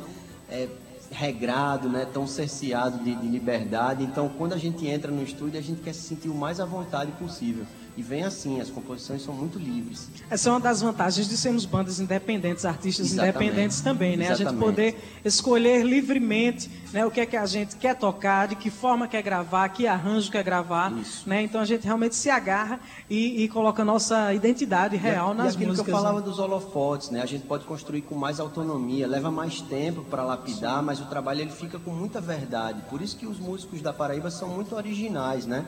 é, 0.50 0.68
regrado, 1.10 1.88
né, 1.88 2.04
tão 2.12 2.26
cerceado 2.26 2.98
de, 2.98 3.14
de 3.14 3.28
liberdade. 3.28 4.02
Então, 4.02 4.28
quando 4.36 4.54
a 4.54 4.56
gente 4.56 4.86
entra 4.86 5.10
no 5.10 5.22
estúdio, 5.22 5.58
a 5.58 5.62
gente 5.62 5.80
quer 5.80 5.94
se 5.94 6.02
sentir 6.02 6.28
o 6.28 6.34
mais 6.34 6.58
à 6.58 6.64
vontade 6.64 7.12
possível. 7.12 7.64
E 7.98 8.02
vem 8.02 8.22
assim, 8.22 8.60
as 8.60 8.70
composições 8.70 9.24
são 9.24 9.34
muito 9.34 9.58
livres. 9.58 10.08
Essa 10.30 10.50
é 10.50 10.52
uma 10.52 10.60
das 10.60 10.80
vantagens 10.80 11.28
de 11.28 11.36
sermos 11.36 11.64
bandas 11.64 11.98
independentes, 11.98 12.64
artistas 12.64 13.06
Exatamente. 13.06 13.36
independentes 13.36 13.80
também, 13.80 14.16
né? 14.16 14.26
A 14.26 14.28
gente 14.34 14.42
Exatamente. 14.42 14.64
poder 14.64 15.20
escolher 15.24 15.82
livremente 15.82 16.70
né, 16.92 17.04
o 17.04 17.10
que 17.10 17.18
é 17.18 17.26
que 17.26 17.36
a 17.36 17.44
gente 17.44 17.74
quer 17.74 17.96
tocar, 17.96 18.46
de 18.46 18.54
que 18.54 18.70
forma 18.70 19.08
quer 19.08 19.20
gravar, 19.20 19.68
que 19.70 19.88
arranjo 19.88 20.30
quer 20.30 20.44
gravar. 20.44 20.92
Isso. 20.92 21.28
Né? 21.28 21.42
Então 21.42 21.60
a 21.60 21.64
gente 21.64 21.84
realmente 21.84 22.14
se 22.14 22.30
agarra 22.30 22.78
e, 23.10 23.42
e 23.42 23.48
coloca 23.48 23.82
a 23.82 23.84
nossa 23.84 24.32
identidade 24.32 24.96
real 24.96 25.34
e, 25.34 25.36
nas 25.36 25.54
e 25.54 25.56
aquilo 25.56 25.70
músicas. 25.70 25.84
que 25.84 25.90
eu 25.90 25.96
falava 25.96 26.20
né? 26.20 26.24
dos 26.24 26.38
holofotes, 26.38 27.10
né? 27.10 27.20
A 27.20 27.26
gente 27.26 27.46
pode 27.46 27.64
construir 27.64 28.02
com 28.02 28.14
mais 28.14 28.38
autonomia, 28.38 29.08
leva 29.08 29.28
mais 29.28 29.60
tempo 29.60 30.04
para 30.04 30.22
lapidar, 30.22 30.84
mas 30.84 31.00
o 31.00 31.06
trabalho 31.06 31.40
ele 31.40 31.50
fica 31.50 31.80
com 31.80 31.90
muita 31.90 32.20
verdade. 32.20 32.80
Por 32.88 33.02
isso 33.02 33.16
que 33.16 33.26
os 33.26 33.40
músicos 33.40 33.82
da 33.82 33.92
Paraíba 33.92 34.30
são 34.30 34.50
muito 34.50 34.76
originais, 34.76 35.46
né? 35.46 35.66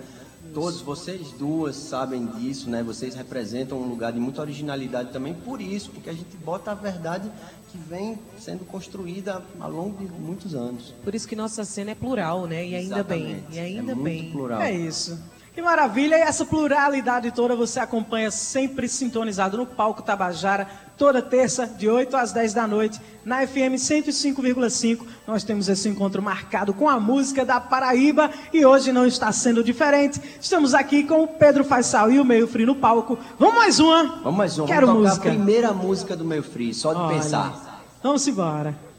Todos 0.53 0.81
vocês 0.81 1.31
duas 1.33 1.77
sabem 1.77 2.27
disso, 2.27 2.69
né? 2.69 2.83
Vocês 2.83 3.15
representam 3.15 3.79
um 3.79 3.87
lugar 3.89 4.13
de 4.13 4.19
muita 4.19 4.41
originalidade 4.41 5.13
também 5.13 5.33
por 5.33 5.61
isso, 5.61 5.91
porque 5.91 6.11
a 6.11 6.13
gente 6.13 6.37
bota 6.39 6.73
a 6.73 6.75
verdade 6.75 7.31
que 7.71 7.79
vem 7.79 8.19
sendo 8.39 8.65
construída 8.65 9.45
ao 9.61 9.71
longo 9.71 10.05
de 10.05 10.11
muitos 10.13 10.55
anos. 10.55 10.93
Por 11.05 11.15
isso 11.15 11.29
que 11.29 11.37
nossa 11.37 11.65
cena 11.65 11.93
é 11.93 11.95
plural, 11.95 12.47
né? 12.47 12.67
E 12.67 12.75
ainda 12.75 13.05
bem. 13.05 13.23
Exatamente. 13.31 13.57
E 13.57 13.59
ainda 13.61 13.93
é 13.93 13.95
muito 13.95 14.03
bem. 14.05 14.31
plural. 14.33 14.61
É 14.61 14.73
isso. 14.73 15.19
Que 15.53 15.61
maravilha! 15.61 16.17
E 16.17 16.21
essa 16.21 16.45
pluralidade 16.45 17.33
toda 17.33 17.57
você 17.57 17.81
acompanha 17.81 18.31
sempre 18.31 18.89
sintonizado 18.89 19.57
no 19.57 19.67
Palco 19.67 20.01
Tabajara, 20.01 20.69
toda 20.97 21.21
terça, 21.21 21.67
de 21.67 21.89
8 21.89 22.17
às 22.17 22.33
10 22.33 22.55
da 22.55 22.69
noite, 22.69 23.01
na 23.25 23.45
FM 23.45 23.75
105,5. 23.75 25.01
Nós 25.27 25.43
temos 25.43 25.69
esse 25.69 25.89
encontro 25.89 26.23
marcado 26.23 26.73
com 26.73 26.89
a 26.89 27.01
música 27.01 27.45
da 27.45 27.59
Paraíba 27.61 28.31
e 28.53 28.65
hoje 28.65 28.93
não 28.93 29.05
está 29.05 29.33
sendo 29.33 29.65
diferente. 29.65 30.21
Estamos 30.41 30.73
aqui 30.73 31.03
com 31.03 31.25
o 31.25 31.29
Pedro 31.29 31.65
Faisal 31.65 32.13
e 32.13 32.21
o 32.21 32.25
Meio 32.25 32.47
Frio 32.47 32.67
no 32.69 32.77
palco. 32.77 33.19
Vamos 33.37 33.57
mais 33.57 33.81
uma? 33.81 34.21
Vamos 34.23 34.39
mais 34.39 34.57
um, 34.57 34.67
Quero 34.67 34.87
vamos 34.87 35.03
tocar 35.03 35.15
música. 35.17 35.29
a 35.31 35.35
primeira 35.35 35.73
música 35.73 36.17
do 36.17 36.25
Meio 36.25 36.45
Free, 36.45 36.73
só 36.73 36.93
de 36.95 37.01
Olha. 37.01 37.17
pensar. 37.17 37.83
Vamos 38.03 38.27
embora. 38.29 38.90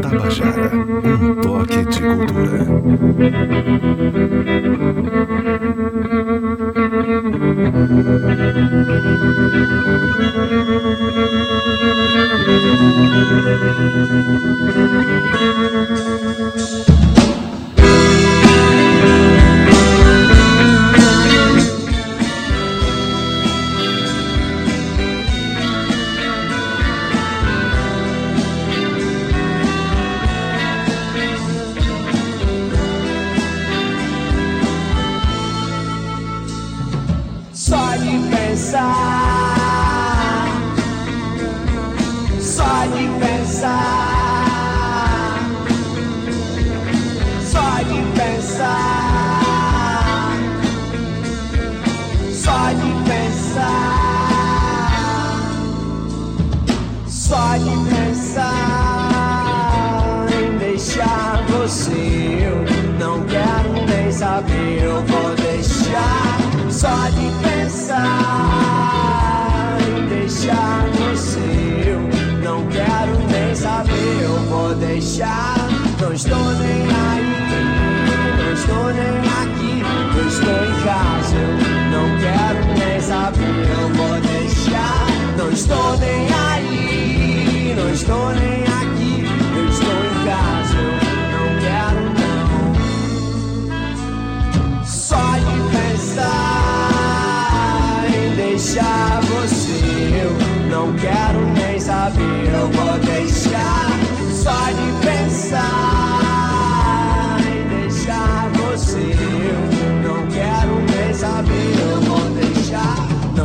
Tabajara, 0.00 0.70
um 0.74 1.34
toque 1.42 1.84
de 1.84 2.00
cultura. 2.00 2.64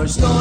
stars. 0.08 0.35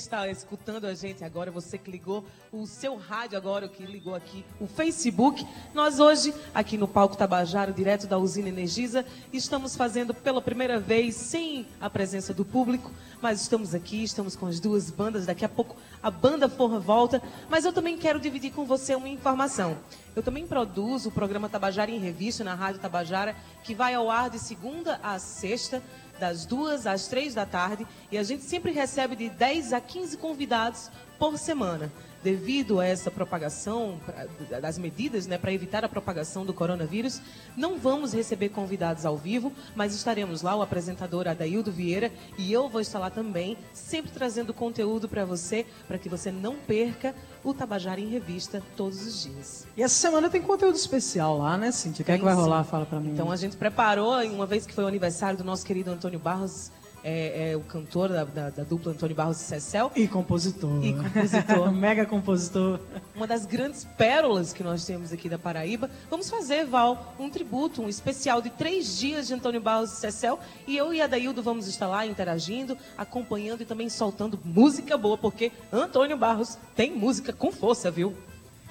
Que 0.00 0.04
está 0.04 0.26
escutando 0.28 0.86
a 0.86 0.94
gente 0.94 1.22
agora, 1.22 1.50
você 1.50 1.76
que 1.76 1.90
ligou 1.90 2.24
o 2.50 2.66
seu 2.66 2.96
rádio 2.96 3.36
agora, 3.36 3.68
que 3.68 3.84
ligou 3.84 4.14
aqui 4.14 4.46
o 4.58 4.66
Facebook, 4.66 5.46
nós 5.74 6.00
hoje, 6.00 6.32
aqui 6.54 6.78
no 6.78 6.88
Palco 6.88 7.18
Tabajaro, 7.18 7.70
direto 7.70 8.06
da 8.06 8.16
usina 8.16 8.48
Energisa, 8.48 9.04
estamos 9.30 9.76
fazendo 9.76 10.14
pela 10.14 10.40
primeira 10.40 10.80
vez, 10.80 11.16
sem 11.16 11.66
a 11.78 11.90
presença 11.90 12.32
do 12.32 12.46
público, 12.46 12.90
mas 13.20 13.42
estamos 13.42 13.74
aqui, 13.74 14.02
estamos 14.02 14.34
com 14.34 14.46
as 14.46 14.58
duas 14.58 14.90
bandas, 14.90 15.26
daqui 15.26 15.44
a 15.44 15.48
pouco 15.50 15.76
a 16.02 16.10
banda 16.10 16.48
Forra 16.48 16.80
volta, 16.80 17.22
mas 17.50 17.66
eu 17.66 17.72
também 17.72 17.98
quero 17.98 18.18
dividir 18.18 18.52
com 18.52 18.64
você 18.64 18.94
uma 18.94 19.08
informação. 19.08 19.76
Eu 20.16 20.22
também 20.22 20.46
produzo 20.46 21.10
o 21.10 21.12
programa 21.12 21.48
Tabajara 21.48 21.90
em 21.90 21.98
Revista 21.98 22.42
na 22.42 22.54
Rádio 22.54 22.80
Tabajara, 22.80 23.36
que 23.62 23.74
vai 23.74 23.92
ao 23.92 24.10
ar 24.10 24.30
de 24.30 24.38
segunda 24.38 24.98
a 25.02 25.18
sexta, 25.18 25.82
das 26.20 26.44
duas 26.44 26.86
às 26.86 27.08
três 27.08 27.34
da 27.34 27.46
tarde, 27.46 27.86
e 28.12 28.18
a 28.18 28.22
gente 28.22 28.44
sempre 28.44 28.70
recebe 28.70 29.16
de 29.16 29.30
10 29.30 29.72
a 29.72 29.80
15 29.80 30.18
convidados 30.18 30.90
por 31.18 31.36
semana. 31.38 31.90
Devido 32.22 32.80
a 32.80 32.86
essa 32.86 33.10
propagação, 33.10 33.98
pra- 34.04 34.60
das 34.60 34.76
medidas 34.76 35.26
né, 35.26 35.38
para 35.38 35.52
evitar 35.52 35.84
a 35.84 35.88
propagação 35.88 36.44
do 36.44 36.52
coronavírus, 36.52 37.20
não 37.56 37.78
vamos 37.78 38.12
receber 38.12 38.50
convidados 38.50 39.06
ao 39.06 39.16
vivo, 39.16 39.50
mas 39.74 39.94
estaremos 39.94 40.42
lá, 40.42 40.54
o 40.54 40.60
apresentador 40.60 41.26
Adaildo 41.26 41.72
Vieira, 41.72 42.12
e 42.36 42.52
eu 42.52 42.68
vou 42.68 42.80
estar 42.80 42.98
lá 42.98 43.08
também, 43.08 43.56
sempre 43.72 44.10
trazendo 44.10 44.52
conteúdo 44.52 45.08
para 45.08 45.24
você, 45.24 45.64
para 45.88 45.96
que 45.98 46.08
você 46.10 46.30
não 46.30 46.56
perca 46.56 47.14
o 47.42 47.54
Tabajara 47.54 48.00
em 48.00 48.08
Revista 48.08 48.62
todos 48.76 49.00
os 49.06 49.22
dias. 49.22 49.66
E 49.74 49.82
essa 49.82 49.94
semana 49.94 50.28
tem 50.28 50.42
conteúdo 50.42 50.76
especial 50.76 51.38
lá, 51.38 51.56
né, 51.56 51.72
Cintia? 51.72 52.02
O 52.02 52.06
que 52.06 52.12
é 52.12 52.18
que 52.18 52.24
vai 52.24 52.34
rolar? 52.34 52.64
Fala 52.64 52.84
pra 52.84 53.00
mim. 53.00 53.12
Então 53.12 53.30
a 53.30 53.36
gente 53.36 53.56
preparou, 53.56 54.14
uma 54.26 54.44
vez 54.44 54.66
que 54.66 54.74
foi 54.74 54.84
o 54.84 54.86
aniversário 54.88 55.38
do 55.38 55.44
nosso 55.44 55.64
querido 55.64 55.90
Antônio 55.90 56.18
Barros, 56.18 56.70
é, 57.02 57.52
é 57.52 57.56
o 57.56 57.60
cantor 57.60 58.08
da, 58.10 58.24
da- 58.24 58.50
da 58.50 58.62
dupla 58.62 58.92
Antônio 58.92 59.14
Barros 59.16 59.40
e 59.40 59.44
Cecel, 59.44 59.90
E 59.96 60.06
compositor. 60.06 60.84
E 60.84 60.92
compositor. 60.94 61.72
Mega 61.72 62.04
compositor. 62.06 62.80
uma 63.14 63.26
das 63.26 63.46
grandes 63.46 63.84
pérolas 63.96 64.52
que 64.52 64.62
nós 64.62 64.84
temos 64.84 65.12
aqui 65.12 65.28
da 65.28 65.38
Paraíba. 65.38 65.90
Vamos 66.10 66.28
fazer, 66.28 66.64
Val, 66.66 67.14
um 67.18 67.30
tributo, 67.30 67.82
um 67.82 67.88
especial 67.88 68.42
de 68.42 68.50
três 68.50 68.98
dias 68.98 69.26
de 69.28 69.34
Antônio 69.34 69.60
Barros 69.60 69.92
e 69.92 69.96
Cecel. 69.96 70.38
E 70.66 70.76
eu 70.76 70.92
e 70.92 71.00
a 71.00 71.06
Daildo 71.06 71.42
vamos 71.42 71.66
estar 71.66 71.86
lá 71.86 72.06
interagindo, 72.06 72.76
acompanhando 72.96 73.62
e 73.62 73.66
também 73.66 73.88
soltando 73.88 74.38
música 74.44 74.96
boa, 74.98 75.16
porque 75.16 75.52
Antônio 75.72 76.16
Barros 76.16 76.58
tem 76.76 76.94
música 76.94 77.32
com 77.32 77.50
força, 77.50 77.90
viu? 77.90 78.14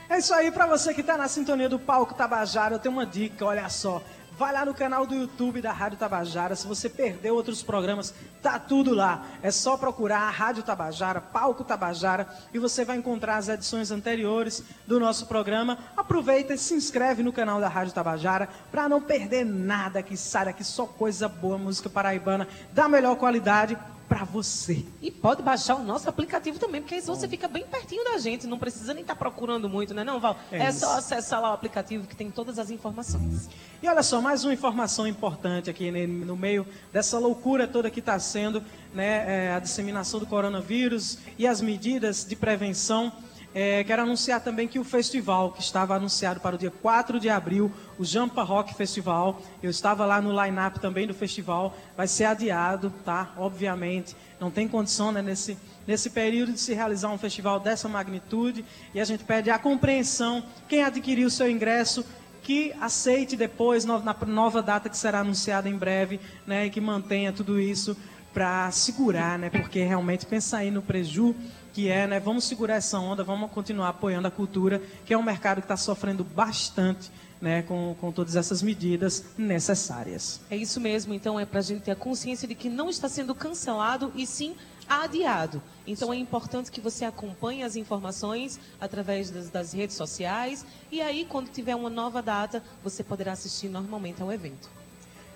É 0.10 0.18
isso 0.18 0.34
aí, 0.34 0.50
pra 0.50 0.66
você 0.66 0.92
que 0.92 1.04
tá 1.04 1.16
na 1.16 1.28
sintonia 1.28 1.70
do 1.70 1.78
Palco 1.78 2.16
Tabajara, 2.16 2.74
eu 2.76 2.80
tenho 2.80 2.94
uma 2.96 3.06
dica, 3.06 3.46
olha 3.46 3.70
só. 3.70 4.02
Vai 4.40 4.54
lá 4.54 4.64
no 4.64 4.74
canal 4.74 5.06
do 5.06 5.14
YouTube 5.14 5.62
da 5.62 5.74
Rádio 5.74 5.98
Tabajara. 5.98 6.56
Se 6.56 6.66
você 6.66 6.88
perdeu 6.88 7.36
outros 7.36 7.62
programas, 7.62 8.14
tá 8.42 8.58
tudo 8.58 8.96
lá. 8.96 9.26
É 9.44 9.52
só 9.52 9.76
procurar 9.76 10.22
a 10.22 10.30
Rádio 10.30 10.64
Tabajara, 10.64 11.20
Palco 11.20 11.66
Tabajara, 11.66 12.26
e 12.54 12.58
você 12.58 12.86
vai 12.86 12.96
encontrar 12.96 13.36
as 13.36 13.50
edições 13.50 13.92
anteriores 13.92 14.64
do 14.88 14.98
nosso 14.98 15.26
programa. 15.26 15.78
Aproveita 15.98 16.54
e 16.54 16.58
se 16.58 16.74
inscreve 16.74 17.22
no 17.22 17.34
canal 17.34 17.60
da 17.60 17.68
Rádio 17.68 17.94
Tabajara 17.94 18.48
para 18.72 18.88
não 18.88 19.02
perder 19.02 19.44
nada 19.44 20.02
que 20.02 20.16
sai 20.16 20.46
daqui, 20.46 20.64
só 20.64 20.86
coisa 20.86 21.28
boa, 21.28 21.58
música 21.58 21.90
paraibana 21.90 22.48
da 22.72 22.88
melhor 22.88 23.18
qualidade 23.18 23.78
para 24.10 24.26
você. 24.26 24.84
E 25.04 25.12
pode 25.12 25.44
baixar 25.44 25.76
o 25.76 25.84
nosso 25.84 26.10
aplicativo 26.10 26.58
também, 26.58 26.82
porque 26.82 26.96
aí 26.96 27.02
você 27.02 27.28
fica 27.28 27.48
bem 27.48 27.64
pertinho 27.64 28.04
da 28.04 28.18
gente, 28.18 28.48
não 28.48 28.58
precisa 28.58 28.92
nem 28.92 29.04
estar 29.04 29.16
procurando 29.16 29.70
muito, 29.70 29.94
né 29.94 30.04
não, 30.04 30.20
Val? 30.20 30.36
É 30.52 30.64
É, 30.64 30.72
só 30.72 30.98
acessar 30.98 31.40
lá 31.40 31.52
o 31.52 31.54
aplicativo 31.54 32.08
que 32.08 32.16
tem 32.16 32.32
todas 32.32 32.58
as 32.58 32.72
informações. 32.72 33.48
E 33.82 33.88
olha 33.88 34.02
só, 34.02 34.20
mais 34.20 34.44
uma 34.44 34.52
informação 34.52 35.08
importante 35.08 35.70
aqui 35.70 35.92
né, 35.92 36.08
no 36.08 36.36
meio 36.36 36.66
dessa 36.92 37.20
loucura 37.20 37.68
toda 37.68 37.92
que 37.92 38.00
está 38.00 38.18
sendo 38.18 38.64
né, 38.94 39.46
é, 39.46 39.54
a 39.54 39.60
disseminação 39.60 40.20
do 40.20 40.26
coronavírus 40.26 41.20
e 41.38 41.46
as 41.46 41.62
medidas 41.62 42.26
de 42.26 42.36
prevenção. 42.36 43.14
É, 43.54 43.84
quero 43.84 44.04
anunciar 44.04 44.42
também 44.42 44.68
que 44.68 44.78
o 44.78 44.84
festival, 44.84 45.52
que 45.52 45.62
estava 45.62 45.96
anunciado 45.96 46.40
para 46.40 46.56
o 46.56 46.60
dia 46.60 46.70
4 46.70 47.20
de 47.20 47.30
abril, 47.30 47.72
o 47.98 48.06
Jampa 48.06 48.44
Rock 48.44 48.76
Festival, 48.76 49.42
eu 49.64 49.72
estava 49.72 50.06
lá 50.06 50.22
no 50.22 50.30
line-up 50.32 50.80
também 50.80 51.08
do 51.08 51.16
festival, 51.16 51.76
vai 51.98 52.08
ser 52.08 52.26
adiado, 52.26 52.94
tá? 53.04 53.34
Obviamente, 53.38 54.16
não 54.40 54.52
tem 54.52 54.68
condição 54.68 55.12
né, 55.12 55.24
nesse, 55.24 55.58
nesse 55.88 56.12
período 56.12 56.54
de 56.54 56.60
se 56.60 56.76
realizar 56.76 57.10
um 57.10 57.18
festival 57.18 57.60
dessa 57.60 57.90
magnitude 57.90 58.64
e 58.94 59.00
a 59.00 59.06
gente 59.06 59.24
pede 59.24 59.50
a 59.50 59.58
compreensão. 59.58 60.44
Quem 60.68 60.84
adquiriu 60.84 61.28
o 61.28 61.32
seu 61.32 61.50
ingresso, 61.50 62.06
que 62.44 62.72
aceite 62.80 63.36
depois, 63.36 63.84
na 63.84 64.16
nova 64.28 64.62
data 64.62 64.90
que 64.90 64.98
será 64.98 65.22
anunciada 65.22 65.68
em 65.68 65.76
breve, 65.76 66.20
né, 66.46 66.68
e 66.68 66.70
que 66.70 66.80
mantenha 66.80 67.34
tudo 67.34 67.60
isso 67.60 67.98
para 68.32 68.70
segurar, 68.70 69.40
né, 69.40 69.50
porque 69.50 69.82
realmente 69.82 70.28
pensa 70.28 70.58
aí 70.58 70.70
no 70.70 70.84
preju 70.84 71.36
que 71.74 71.90
é, 71.90 72.08
né, 72.08 72.20
vamos 72.20 72.44
segurar 72.44 72.76
essa 72.76 73.00
onda, 73.00 73.24
vamos 73.24 73.52
continuar 73.52 73.90
apoiando 73.90 74.28
a 74.28 74.32
cultura, 74.32 74.82
que 75.06 75.14
é 75.14 75.18
um 75.18 75.24
mercado 75.24 75.58
que 75.58 75.66
está 75.66 75.78
sofrendo 75.78 76.24
bastante, 76.24 77.12
né, 77.42 77.62
com, 77.62 77.96
com 78.00 78.12
todas 78.12 78.36
essas 78.36 78.62
medidas 78.62 79.24
necessárias. 79.38 80.42
É 80.50 80.58
isso 80.58 80.80
mesmo, 80.80 81.14
então 81.14 81.40
é 81.40 81.46
para 81.46 81.60
a 81.60 81.64
gente 81.64 81.84
ter 81.84 81.92
a 81.92 81.96
consciência 81.96 82.48
de 82.48 82.56
que 82.56 82.70
não 82.70 82.90
está 82.90 83.08
sendo 83.08 83.34
cancelado 83.34 84.12
e 84.16 84.26
sim 84.28 84.56
adiado. 84.90 85.62
Então 85.86 86.12
é 86.12 86.18
importante 86.18 86.72
que 86.72 86.82
você 86.82 87.06
acompanhe 87.06 87.64
as 87.64 87.76
informações 87.76 88.60
através 88.82 89.30
das, 89.30 89.50
das 89.50 89.72
redes 89.72 89.96
sociais 89.96 90.66
e 90.92 91.00
aí, 91.00 91.26
quando 91.30 91.50
tiver 91.50 91.76
uma 91.76 91.90
nova 91.90 92.22
data, 92.22 92.64
você 92.84 93.04
poderá 93.04 93.34
assistir 93.34 93.70
normalmente 93.70 94.22
ao 94.22 94.32
evento. 94.32 94.70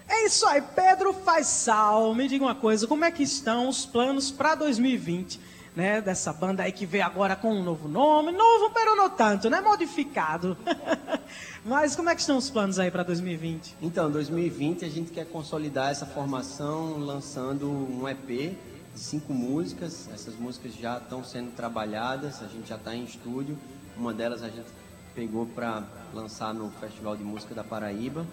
É 0.07 0.25
isso 0.25 0.45
aí, 0.45 0.61
Pedro 0.61 1.13
Faisal. 1.13 2.13
Me 2.13 2.27
diga 2.27 2.43
uma 2.43 2.55
coisa, 2.55 2.87
como 2.87 3.05
é 3.05 3.11
que 3.11 3.23
estão 3.23 3.69
os 3.69 3.85
planos 3.85 4.31
para 4.31 4.55
2020? 4.55 5.39
Né, 5.75 6.01
dessa 6.01 6.31
banda 6.31 6.61
aí 6.61 6.71
que 6.71 6.85
veio 6.85 7.03
agora 7.03 7.35
com 7.35 7.51
um 7.51 7.63
novo 7.63 7.87
nome, 7.87 8.31
novo, 8.31 8.69
pero 8.71 8.95
não 8.95 9.09
tanto, 9.09 9.49
né? 9.49 9.59
Modificado. 9.59 10.55
Mas 11.65 11.95
como 11.95 12.09
é 12.09 12.15
que 12.15 12.21
estão 12.21 12.37
os 12.37 12.49
planos 12.49 12.77
aí 12.77 12.91
para 12.91 13.01
2020? 13.01 13.77
Então, 13.81 14.11
2020 14.11 14.85
a 14.85 14.89
gente 14.89 15.11
quer 15.11 15.25
consolidar 15.25 15.89
essa 15.89 16.05
formação 16.05 16.99
lançando 16.99 17.71
um 17.71 18.07
EP 18.07 18.55
de 18.93 18.99
cinco 18.99 19.33
músicas. 19.33 20.09
Essas 20.13 20.35
músicas 20.35 20.75
já 20.75 20.97
estão 20.97 21.23
sendo 21.23 21.51
trabalhadas, 21.55 22.41
a 22.43 22.47
gente 22.47 22.69
já 22.69 22.75
está 22.75 22.93
em 22.93 23.03
estúdio. 23.03 23.57
Uma 23.97 24.13
delas 24.13 24.43
a 24.43 24.49
gente 24.49 24.67
pegou 25.15 25.45
para 25.45 25.83
lançar 26.13 26.53
no 26.53 26.69
Festival 26.71 27.15
de 27.15 27.23
Música 27.23 27.55
da 27.55 27.63
Paraíba. 27.63 28.25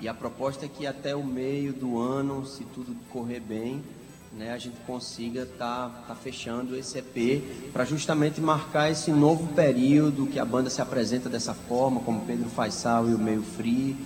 E 0.00 0.08
a 0.08 0.14
proposta 0.14 0.64
é 0.66 0.68
que 0.68 0.86
até 0.86 1.14
o 1.14 1.24
meio 1.24 1.72
do 1.72 1.98
ano, 1.98 2.46
se 2.46 2.64
tudo 2.64 2.94
correr 3.10 3.40
bem, 3.40 3.82
né, 4.36 4.52
a 4.52 4.58
gente 4.58 4.76
consiga 4.86 5.42
estar 5.42 5.88
tá, 5.88 6.04
tá 6.08 6.14
fechando 6.14 6.76
esse 6.76 6.98
EP 6.98 7.42
para 7.72 7.84
justamente 7.84 8.40
marcar 8.40 8.90
esse 8.90 9.10
novo 9.10 9.46
período 9.54 10.26
que 10.26 10.38
a 10.38 10.44
banda 10.44 10.68
se 10.70 10.80
apresenta 10.80 11.28
dessa 11.28 11.54
forma, 11.54 12.00
como 12.00 12.20
Pedro 12.20 12.48
Faisal 12.48 13.08
e 13.08 13.14
o 13.14 13.18
Meio 13.18 13.42
Free. 13.42 13.96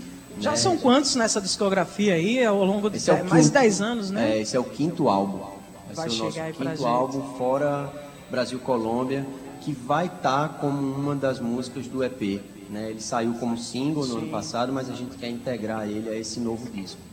Já 0.41 0.53
né? 0.53 0.57
são 0.57 0.79
quantos 0.79 1.15
nessa 1.17 1.41
discografia 1.41 2.15
aí, 2.15 2.45
ao 2.45 2.65
longo 2.65 2.89
de 2.89 2.97
Esse 2.97 3.11
é 3.11 3.15
dez- 3.17 3.29
mais 3.29 3.45
de 3.45 3.51
quinto. 3.51 3.61
10 3.61 3.81
anos, 3.81 4.11
né? 4.11 4.33
É, 4.33 4.41
esse 4.41 4.57
é 4.57 4.61
o 4.61 4.65
quinto 4.65 5.09
álbum. 5.09 5.39
Vai 5.39 5.95
Vai, 5.95 6.11
ser 6.11 6.21
o 6.21 6.25
nosso 6.25 6.41
quinto 6.53 6.87
álbum 6.87 7.37
fora 7.37 7.93
Brasil 8.31 8.59
Colômbia, 8.59 9.27
que 9.61 9.73
vai 9.73 10.07
estar 10.07 10.59
como 10.61 10.81
uma 10.81 11.15
das 11.15 11.39
músicas 11.39 11.87
do 11.87 12.03
EP. 12.03 12.41
Né? 12.71 12.91
Ele 12.91 13.01
saiu 13.01 13.35
como 13.35 13.59
single 13.59 14.07
no 14.07 14.19
ano 14.19 14.29
passado, 14.29 14.73
mas 14.73 14.89
a 14.89 14.95
gente 14.95 15.17
quer 15.19 15.29
integrar 15.29 15.87
ele 15.87 16.09
a 16.09 16.17
esse 16.17 16.41
novo 16.41 16.71
disco. 16.71 17.12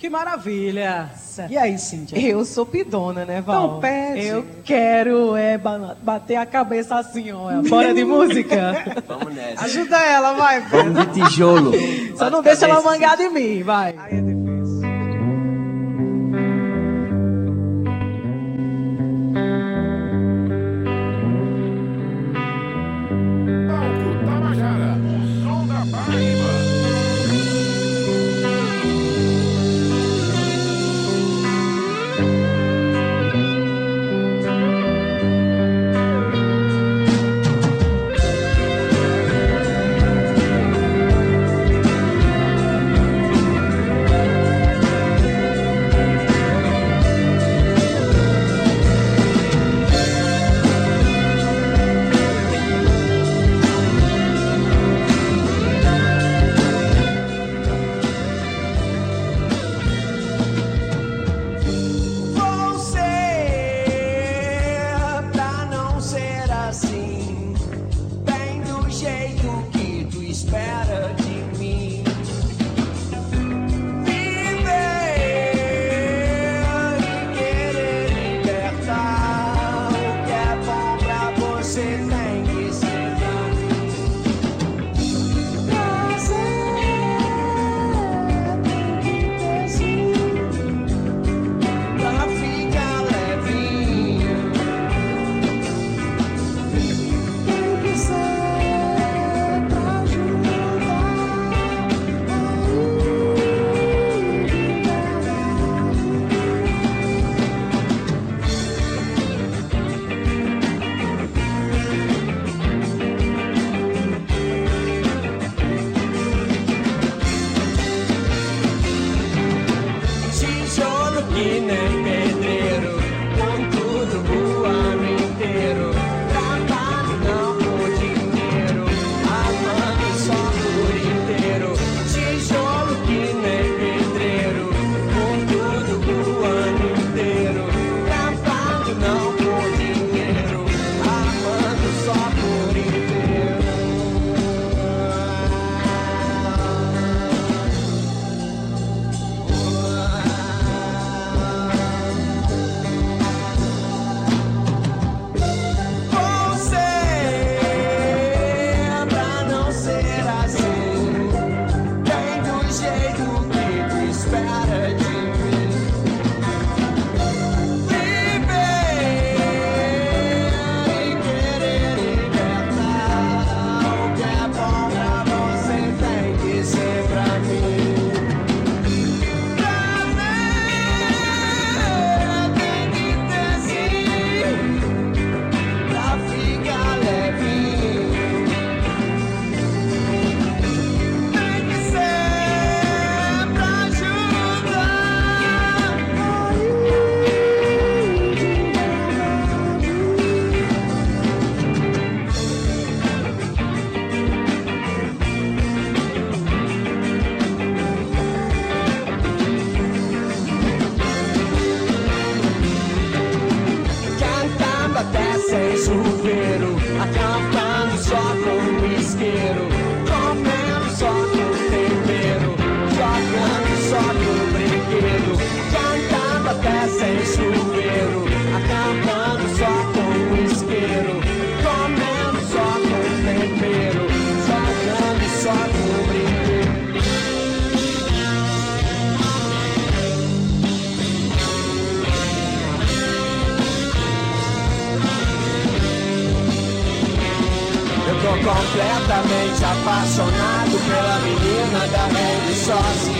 Que 0.00 0.08
maravilha! 0.08 1.10
E 1.50 1.58
aí, 1.58 1.76
Cíntia? 1.78 2.18
Eu 2.18 2.42
sou 2.46 2.64
pidona, 2.64 3.26
né, 3.26 3.42
Val? 3.42 3.66
Então 3.66 3.80
pede. 3.80 4.26
Eu 4.28 4.46
quero 4.64 5.36
é, 5.36 5.58
ba- 5.58 5.94
bater 6.02 6.36
a 6.36 6.46
cabeça 6.46 6.96
assim, 6.96 7.30
ó. 7.32 7.62
Fora 7.64 7.92
de 7.92 8.02
música. 8.02 8.72
Vamos 9.06 9.34
nessa. 9.34 9.62
Ajuda 9.66 9.98
ela, 9.98 10.32
vai. 10.32 10.60
Vamos 10.62 11.06
de 11.06 11.20
tijolo. 11.22 11.72
Só 12.16 12.30
não 12.30 12.40
deixa 12.42 12.64
ela 12.64 12.80
mangar 12.80 13.14
de 13.18 13.28
mim, 13.28 13.62
vai. 13.62 13.94
Aí 13.98 14.20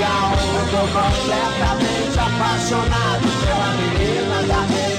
Eu 0.02 0.64
tô 0.70 0.80
completamente 0.98 2.18
apaixonado 2.18 3.28
pela 3.44 3.68
menina 3.74 4.42
da 4.44 4.62
rede 4.62 4.89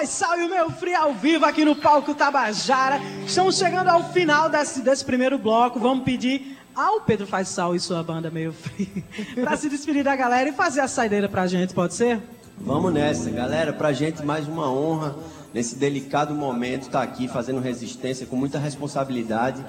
Pedro 0.00 0.06
Faisal 0.06 0.38
e 0.38 0.44
o 0.44 0.48
meu 0.48 0.70
Free 0.70 0.94
ao 0.94 1.12
vivo 1.12 1.44
aqui 1.44 1.62
no 1.62 1.76
palco 1.76 2.14
Tabajara. 2.14 2.98
Estamos 3.26 3.58
chegando 3.58 3.88
ao 3.88 4.10
final 4.12 4.48
desse, 4.48 4.80
desse 4.80 5.04
primeiro 5.04 5.36
bloco. 5.36 5.78
Vamos 5.78 6.04
pedir 6.04 6.56
ao 6.74 7.02
Pedro 7.02 7.26
Faisal 7.26 7.74
e 7.74 7.80
sua 7.80 8.02
banda 8.02 8.30
Meio 8.30 8.50
Free 8.52 9.04
para 9.44 9.58
se 9.58 9.68
despedir 9.68 10.02
da 10.02 10.16
galera 10.16 10.48
e 10.48 10.52
fazer 10.52 10.80
a 10.80 10.88
saideira 10.88 11.28
pra 11.28 11.46
gente, 11.46 11.74
pode 11.74 11.92
ser? 11.92 12.18
Vamos 12.56 12.94
nessa, 12.94 13.28
galera. 13.30 13.74
Pra 13.74 13.92
gente, 13.92 14.24
mais 14.24 14.48
uma 14.48 14.72
honra 14.72 15.14
nesse 15.52 15.76
delicado 15.76 16.34
momento 16.34 16.82
estar 16.82 17.02
aqui 17.02 17.28
fazendo 17.28 17.60
resistência 17.60 18.26
com 18.26 18.36
muita 18.36 18.58
responsabilidade. 18.58 19.62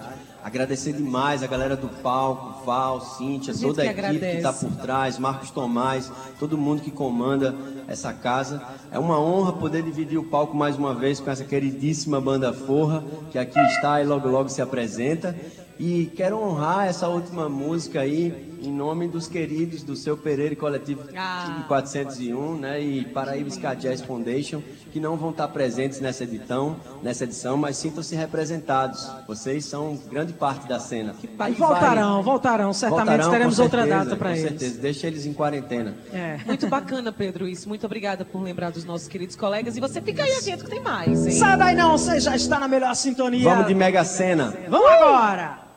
Agradecer 0.44 0.94
demais 0.94 1.44
a 1.44 1.48
galera 1.48 1.76
do 1.76 1.88
palco, 1.88 2.66
Val, 2.66 3.00
Cíntia, 3.00 3.54
toda 3.54 3.84
a 3.84 3.86
equipe 3.86 4.20
que 4.20 4.26
está 4.26 4.50
agradece. 4.50 4.66
por 4.66 4.76
trás, 4.78 5.20
Marcos 5.20 5.52
Tomás, 5.52 6.12
todo 6.40 6.58
mundo 6.58 6.82
que 6.82 6.90
comanda 6.90 7.56
essa 7.88 8.12
casa. 8.12 8.62
É 8.92 8.98
uma 8.98 9.20
honra 9.20 9.54
poder 9.54 9.84
dividir 9.84 10.18
o 10.18 10.24
palco 10.24 10.58
mais 10.58 10.78
uma 10.78 10.96
vez 10.96 11.20
com 11.20 11.30
essa 11.30 11.44
queridíssima 11.44 12.20
banda 12.20 12.52
Forra, 12.52 13.04
que 13.32 13.38
aqui 13.38 13.60
está 13.60 14.02
e 14.02 14.06
logo 14.06 14.28
logo 14.28 14.50
se 14.50 14.62
apresenta. 14.64 15.36
E 15.80 16.12
quero 16.16 16.40
honrar 16.42 16.88
essa 16.88 17.08
última 17.08 17.48
música 17.48 18.02
aí 18.02 18.51
em 18.62 18.72
nome 18.72 19.08
dos 19.08 19.28
queridos 19.28 19.82
do 19.84 19.96
seu 19.96 20.16
Pereira 20.16 20.54
e 20.54 20.56
Coletivo 20.56 21.02
Ah. 21.18 21.64
401, 21.68 22.56
né, 22.58 22.80
e 22.80 23.06
Paraíba 23.06 23.50
Jazz 23.76 24.02
Foundation, 24.02 24.62
que 24.92 25.00
não 25.00 25.18
vão 25.18 25.32
estar 25.32 25.48
presentes 25.48 26.00
nessa 26.00 26.24
edição, 26.24 26.76
nessa 27.02 27.24
edição, 27.24 27.58
mas 27.58 27.78
sintam-se 27.78 28.16
representados. 28.16 29.10
Vocês 29.28 29.66
são 29.66 29.98
grande 30.10 30.34
parte 30.34 30.68
da 30.68 30.80
cena. 30.80 31.16
Aí 31.40 31.54
voltarão, 31.54 32.16
vai- 32.16 32.24
voltarão. 32.24 32.74
Certamente 32.74 33.06
voltarão, 33.08 33.32
teremos 33.32 33.56
com 33.56 33.64
outra 33.64 33.82
certeza, 33.82 34.06
data 34.06 34.16
para 34.16 34.30
com 34.30 34.36
eles. 34.36 34.50
certeza. 34.50 34.80
Deixa 34.80 35.08
eles 35.08 35.26
em 35.26 35.34
quarentena. 35.34 35.96
É. 36.14 36.38
Muito 36.46 36.68
bacana, 36.68 37.12
Pedro, 37.12 37.48
isso. 37.48 37.68
Muito 37.68 37.86
obrigada 37.86 38.24
por 38.24 38.42
lembrar 38.44 38.70
dos 38.72 38.86
nossos 38.86 39.08
queridos 39.08 39.36
colegas. 39.36 39.76
E 39.76 39.80
você 39.80 40.00
fica 40.02 40.24
aí 40.24 40.34
atento 40.36 40.66
que 40.66 40.70
tem 40.70 40.82
mais, 40.82 41.26
hein? 41.26 41.32
Sai 41.34 41.58
daí 41.58 41.76
não, 41.76 41.98
você 41.98 42.20
já 42.20 42.36
está 42.36 42.60
na 42.60 42.68
melhor 42.68 42.96
sintonia. 42.96 43.44
Vamos 43.44 43.68
de 43.68 43.74
Mega 43.74 44.04
Sena. 44.04 44.54
Vamos 44.70 44.88
agora! 44.92 45.71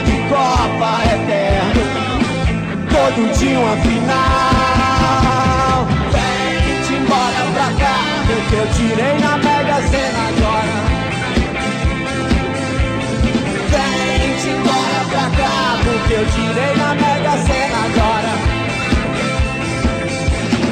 De 0.00 0.16
Copa 0.28 0.90
eterno, 1.14 1.82
todo 2.90 3.20
dia 3.38 3.58
uma 3.58 3.76
final. 3.76 4.98
Vem-te 6.12 6.92
embora 6.94 7.42
pra 7.54 7.68
cá, 7.84 7.98
porque 8.26 8.54
eu 8.56 8.66
tirei 8.74 9.14
na 9.18 9.32
Mega 9.38 9.78
Sena 9.88 10.22
agora. 10.28 10.76
Vem-te 13.70 14.48
embora 14.48 15.00
pra 15.10 15.26
cá, 15.36 15.56
porque 15.84 16.14
eu 16.14 16.26
tirei 16.26 16.72
na 16.76 16.90
Mega 16.94 17.36
Sena 17.38 17.78
agora 17.84 18.58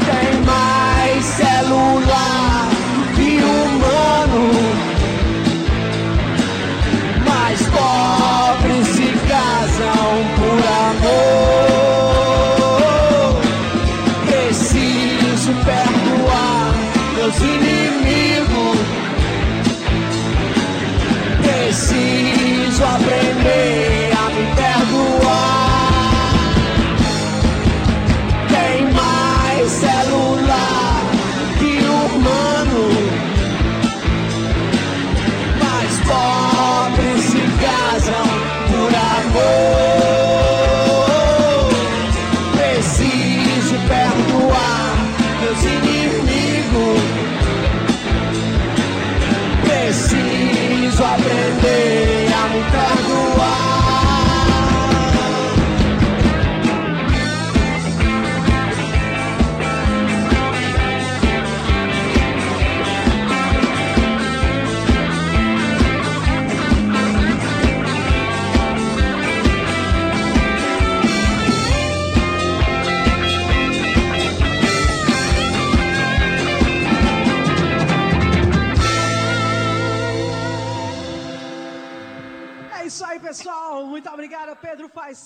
tem 0.07 0.41
mais 0.43 1.25
celular 1.25 2.46
Hey. 23.47 23.76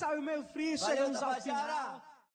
E 0.03 0.19
o 0.19 0.23
meio 0.23 0.43
frio. 0.45 0.79
Chegamos 0.79 1.23
ao 1.23 1.35
final. 1.41 1.80